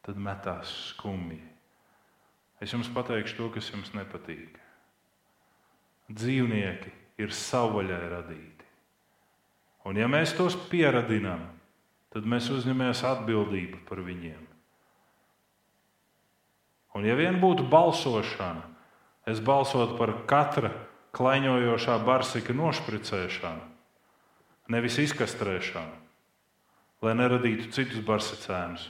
[0.06, 1.40] tad metās skumji.
[2.60, 4.59] Es jums pateikšu to, kas jums nepatīk.
[6.10, 6.92] Dzīvnieki
[7.22, 8.66] ir savvaļai radīti.
[9.88, 11.47] Un ja mēs tos pieradinām,
[12.12, 14.42] tad mēs uzņemamies atbildību par viņiem.
[16.98, 18.66] Un ja vien būtu balsošana,
[19.30, 20.72] es balsotu par katra
[21.16, 23.66] klaiņojošā barsika nošpricēšanu,
[24.70, 25.99] nevis izkastrēšanu,
[27.03, 28.89] lai neradītu citus barsicēnus.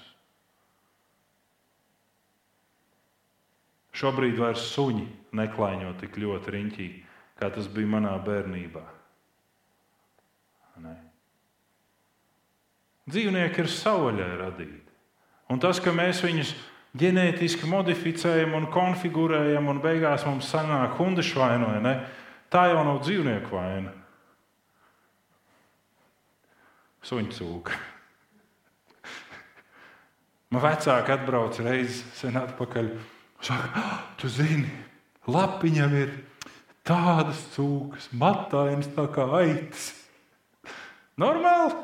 [4.01, 5.07] Šobrīd vairs suņi
[5.37, 6.89] neklaiņo tik ļoti riņķī,
[7.41, 8.85] kā tas bija manā bērnībā.
[10.81, 10.95] Ne.
[13.11, 14.95] Dzīvnieki ir savvaļai radīti.
[15.51, 16.55] Un tas, ka mēs viņus
[16.99, 21.95] ģenētiski modificējam un konfigurējam, un beigās mums sanāk hundešu vaina,
[22.51, 23.95] tā jau nav dzīvnieku vaina.
[27.07, 27.79] Suņcūka.
[30.51, 32.91] Man vecāki atbrauc reizes sen atpakaļ.
[33.41, 34.69] Saka, ah, tu zini,
[35.31, 36.11] lapiņam ir
[36.85, 39.93] tādas cūkas, matainas tā kā aitas.
[41.21, 41.79] Normāli?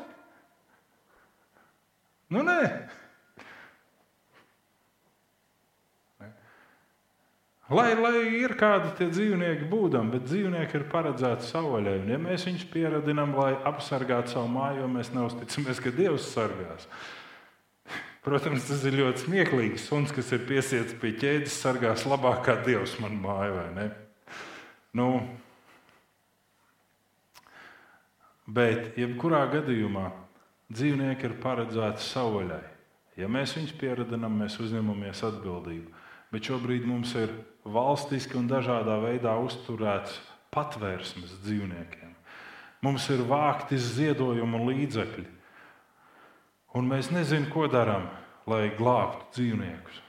[2.35, 2.59] Nu, nē.
[7.67, 11.97] Lai, lai ir kādi tie dzīvnieki būdam, bet dzīvnieki ir paredzēti savvaļai.
[12.07, 16.87] Ja mēs viņus pieradinām, lai apsargātu savu māju, jo mēs neusticamies, ka Dievs sargās.
[18.23, 19.81] Protams, tas ir ļoti smieklīgi.
[19.83, 23.89] Suns, kas ir piesiets pie ķēdes, sargās labāk kā Dievs man māju, vai ne?
[24.95, 25.09] Nu,
[28.47, 30.07] bet, jebkurā gadījumā,
[30.71, 32.63] dzīvnieki ir paredzēti savvaļai.
[33.19, 36.05] Ja mēs viņus pieradinām, mēs uzņemamies atbildību.
[36.31, 37.31] Bet šobrīd mums ir
[37.73, 40.17] valstiski un dažādā veidā uzturēts
[40.53, 42.13] patvērsmes dzīvniekiem.
[42.85, 45.25] Mums ir vākti ziedojumu līdzekļi,
[46.77, 48.05] un mēs nezinām, ko darām,
[48.47, 50.03] lai glābtu dzīvniekus.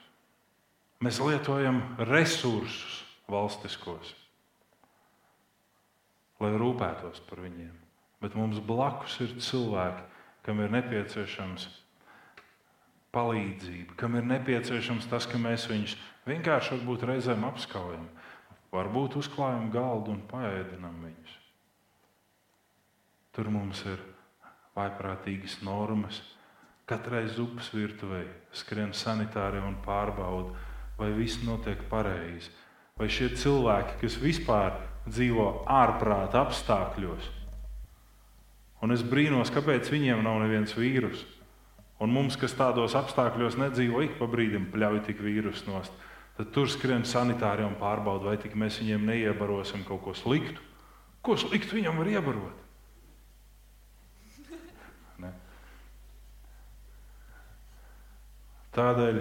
[1.03, 4.13] Mēs lietojam resursus valstiskos,
[6.43, 7.75] lai rūpētos par viņiem.
[8.19, 10.03] Bet mums blakus ir cilvēki,
[10.43, 11.69] kam ir nepieciešams
[13.15, 15.95] palīdzība, kam ir nepieciešams tas, ka mēs viņus
[16.29, 18.07] vienkārši varbūt reizēm apskaujam,
[18.73, 21.35] varbūt uzklājam galdu un paēdinam viņus.
[23.35, 24.01] Tur mums ir
[24.77, 26.21] vaiprātīgas normas.
[26.89, 28.25] Katrai zupas virtuvei
[28.55, 30.55] skrien sanitāri un pārbauda,
[30.97, 32.49] vai viss notiek pareizi.
[32.99, 37.29] Vai šie cilvēki, kas vispār dzīvo ārprāta apstākļos,
[38.83, 41.23] un es brīnos, kāpēc viņiem nav neviens vīrus.
[41.99, 45.95] Un mums, kas tādos apstākļos nedzīvo, ik pa brīdim pļauj tik vīrusu nost,
[46.39, 50.63] tad tur skrien sanitāri un pārbauda, vai tik mēs viņiem neiebarosim kaut ko sliktu.
[51.19, 52.65] Ko sliktu viņam var iebarot?
[55.19, 55.33] Ne?
[58.77, 59.19] Tādēļ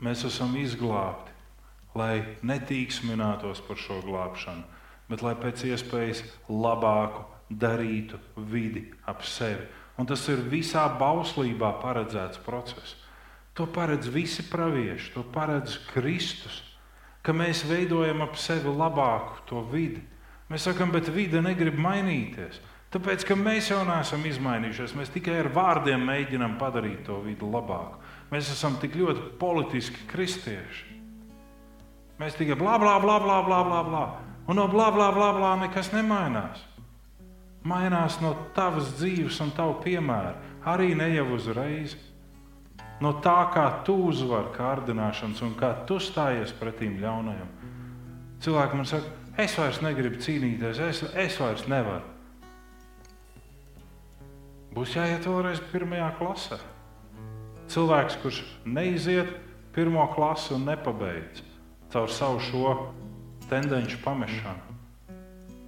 [0.00, 1.36] mēs esam izglābti,
[2.00, 4.64] lai netīksminātos par šo glābšanu,
[5.12, 8.16] bet lai pēc iespējas labāku darītu
[8.48, 9.68] vidi ap sevi
[10.00, 12.96] Un tas ir visā bauslībā paredzēts process.
[13.58, 16.62] To paredz visi pravieši, to paredz Kristus,
[17.22, 20.00] ka mēs veidojam ap sevi labāku to vidi.
[20.48, 22.60] Mēs sakām, bet vide negrib mainīties.
[22.92, 28.00] Tāpēc, ka mēs jau neesam izmainījušies, mēs tikai ar vārdiem mēģinām padarīt to vidi labāku.
[28.32, 30.98] Mēs esam tik ļoti politiski kristieši.
[32.20, 34.04] Mēs tikai blā, blā, blā, blā, blā, blā, blā.
[34.48, 36.72] Un no blā, blā, blā, blā nekas nemainās
[37.66, 40.34] mainās no tavas dzīves un tavu piemēru.
[40.68, 41.94] Arī ne jau uzreiz.
[43.02, 47.50] No tā, kā tu uzvari kārdināšanas un kā tu stājies pretīm ļaunajam.
[48.44, 49.10] Cilvēki man saka,
[49.42, 52.06] es vairs negribu cīnīties, es, es vairs nevaru.
[54.72, 56.58] Būs jāiet vēlreiz pirmajā klasē.
[57.72, 59.32] Cilvēks, kurš neiziet
[59.74, 61.42] pirmo klasi un nepabeidz
[61.92, 62.76] caur savu šo
[63.50, 64.72] tendenci pamešanu,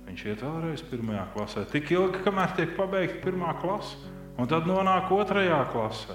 [0.04, 1.64] Viņš iet vēlreiz pirmajā klasē.
[1.72, 3.96] Tik ilgi, kamēr tiek pabeigta pirmā klase,
[4.38, 6.14] un tad nonāk otrajā klasē.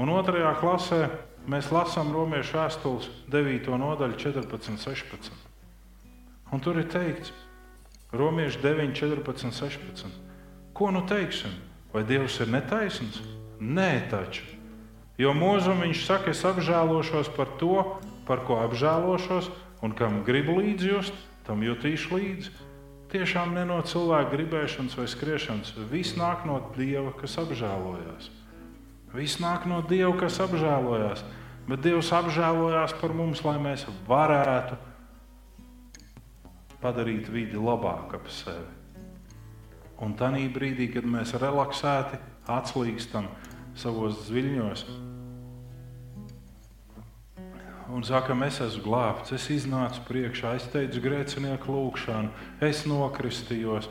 [0.00, 1.00] Un otrajā klasē
[1.46, 3.70] mēs lasām romiešu vēstules 9.
[3.78, 5.32] nodaļu, 14, 16.
[6.54, 7.32] Un tur ir teikts,
[8.14, 10.06] Romiešu 9, 14, 16.
[10.72, 11.50] Ko nu teiksim?
[11.92, 13.18] Vai Dievs ir netaisns?
[13.58, 14.46] Nē, taču.
[15.18, 19.50] Jo mūzum viņš saka, es apžēlošos par to, par ko apžēlošos,
[19.82, 21.14] un kam gribu līdzjust,
[21.46, 22.54] tam jutīšu līdzi.
[23.10, 25.74] Tiešām ne no cilvēka gribēšanas vai skriešanas.
[25.90, 28.30] Viss nāk no Dieva, kas apžēlojās.
[29.14, 31.22] Viss nāk no Dieva, kas apžēlojās.
[31.68, 34.76] Bet Dievs apžēlojās par mums, lai mēs varētu
[36.82, 38.68] padarīt vidi labāku ap sevi.
[40.04, 42.20] Un tajā brīdī, kad mēs relaksēti,
[42.50, 43.30] atslīgstam
[43.78, 44.86] savos dziļņos
[47.94, 52.32] un sakam, es esmu glābts, es iznācu priekšā, es teicu grēcinieku lūgšanu,
[52.64, 53.86] es nokristījos,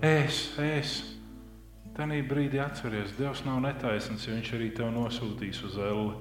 [0.00, 0.94] es, es.
[1.92, 6.14] Tajā brīdī atceries, Dievs nav netaisnīgs, ja Viņš arī tevi nosūtīs uz elli.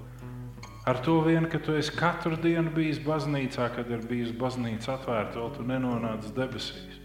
[0.83, 5.37] Ar to vien, ka tu esi katru dienu bijis baznīcā, kad ir bijusi baznīca atvērta,
[5.39, 6.97] vēl tu nenonāc debesīs.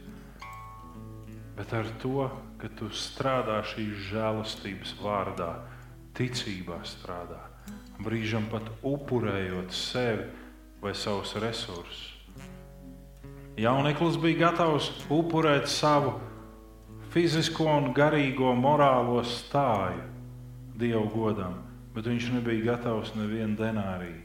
[1.56, 2.26] Bet ar to,
[2.58, 5.52] ka tu strādā šīs žēlastības vārdā,
[6.16, 7.42] ticībā strādā,
[8.02, 10.26] brīžam pat upurējot sevi
[10.82, 12.16] vai savus resursus.
[13.60, 16.16] Jauneklis bija gatavs upurēt savu
[17.16, 20.04] fizisko un garīgo morālo stāju
[20.76, 21.62] Dievu godam
[21.96, 24.18] bet viņš nebija gatavs nevienu denāriju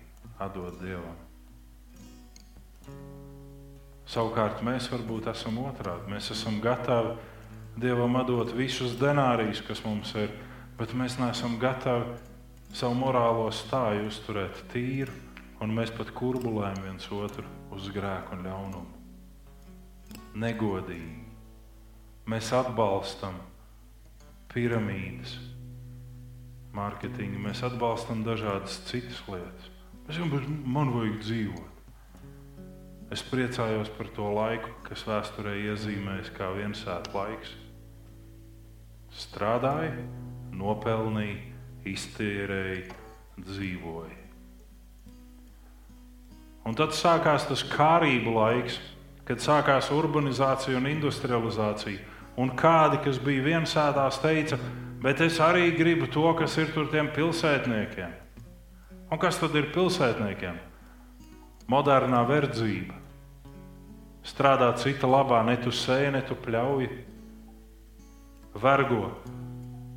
[0.43, 1.15] atdot Dievam.
[4.11, 6.11] Savukārt mēs varbūt esam otrādi.
[6.11, 7.15] Mēs esam gatavi
[7.79, 10.33] Dievam atdot visus denārijus, kas mums ir,
[10.75, 12.11] bet mēs neesam gatavi
[12.75, 15.15] savu morālo stāju uzturēt tīru,
[15.63, 18.99] un mēs pat kurbulējam viens otru uz grēku un ļaunumu.
[20.43, 21.20] Negodīgi.
[22.29, 23.39] Mēs atbalstam
[24.51, 25.33] piramīdas,
[26.75, 29.71] mārketingu, mēs atbalstam dažādas citas lietas.
[30.05, 30.27] Mēs jau
[30.65, 31.67] man vajag dzīvot.
[33.11, 37.51] Es priecājos par to laiku, kas vēsturē iezīmējas kā viensēta laiks.
[39.11, 40.05] Strādāja,
[40.55, 41.41] nopelnīja,
[41.91, 42.95] iztērēja,
[43.41, 44.17] dzīvoja.
[46.67, 48.77] Un tad sākās tas kārību laiks,
[49.27, 52.10] kad sākās urbanizācija un industrializācija.
[52.41, 54.57] Un kādi, kas bija viensētās, teica,
[55.01, 58.11] Bet es arī gribu to, kas ir tur tiem pilsētniekiem.
[59.09, 60.59] Un kas tad ir pilsētniekiem?
[61.71, 62.99] Modernā verdzība.
[64.21, 66.85] Strādā cita labā, ne tu sēji, ne tu pļauj,
[68.61, 69.09] vergo.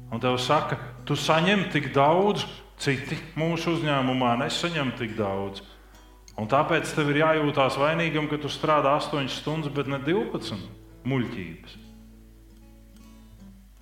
[0.09, 2.47] Un tev saka, tu saņem tik daudz,
[2.81, 5.61] citi mūsu uzņēmumā nesaņem tik daudz.
[6.41, 10.57] Un tāpēc tev ir jājūtās vainīgam, ka tu strādā 8 stundas, bet ne 12
[11.05, 11.84] muļķības.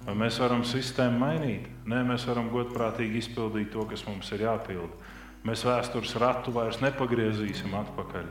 [0.03, 1.67] Vai mēs varam sistēmu mainīt?
[1.87, 5.11] Nē, mēs varam godprātīgi izpildīt to, kas mums ir jāpilda.
[5.47, 8.27] Mēs vēstures ratu vairs nepagriezīsim atpakaļ.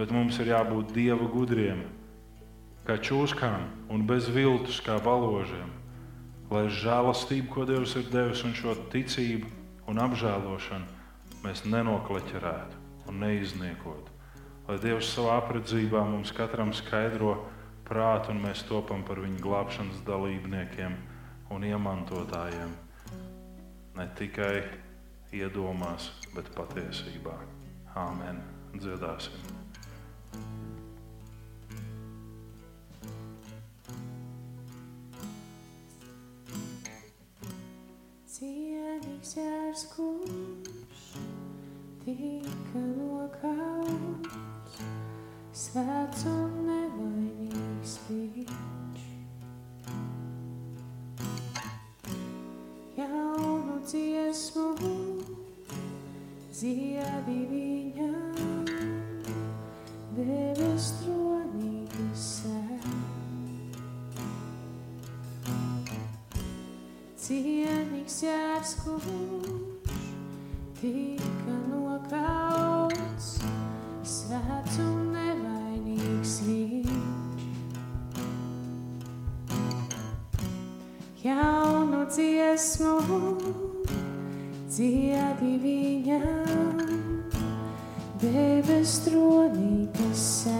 [0.00, 1.82] Bet mums ir jābūt dieva gudriem,
[2.88, 5.68] kā čūskām un bez viltus, kā baložiem.
[6.50, 9.46] Lai žēlastību, ko Dievs ir devis, un šo ticību
[9.92, 12.80] un apžēlošanu mēs nenokleķerētu
[13.12, 14.16] un neizniekotu.
[14.66, 17.59] Lai Dievs savā apredzībā mums katram skaidrotu
[17.90, 20.94] prātu, un mēs topam par viņu glābšanas dalībniekiem
[21.50, 22.76] un iemantotājiem.
[23.98, 24.62] Ne tikai
[25.34, 27.34] iedomās, bet patiesībā.
[27.98, 28.38] Āmen!
[28.78, 29.34] Dziedāsim!
[38.30, 41.08] Cienīgs jārs, kurš
[42.06, 44.38] tika nokauts,
[45.66, 49.04] svēts un nevainīgs viņš.
[52.96, 54.66] Jaunu dziesmu
[56.52, 57.40] dziedi
[84.70, 86.84] dziedi viņam,
[88.22, 90.59] debes tronī, kas sēž.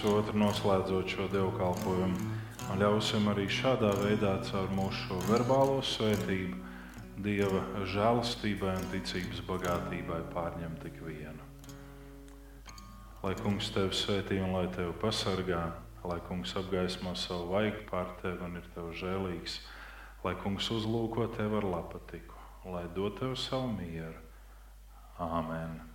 [0.00, 2.28] pusotru noslēdzot šo dievkalpojumu.
[2.72, 6.56] Un ļausim arī šādā veidā caur mūsu verbālo svētību,
[7.20, 11.44] Dieva žēlastībai un ticības bagātībai pārņemt tik vienu.
[13.20, 15.60] Lai kungs tevi svētī un lai tevi pasargā,
[16.00, 19.58] lai kungs apgaismo savu vaigu pār tevi un ir tev žēlīgs,
[20.24, 22.40] lai kungs uzlūko tevi ar lapatiku,
[22.72, 24.16] lai dod tev savu mieru.
[25.20, 25.89] Āmen!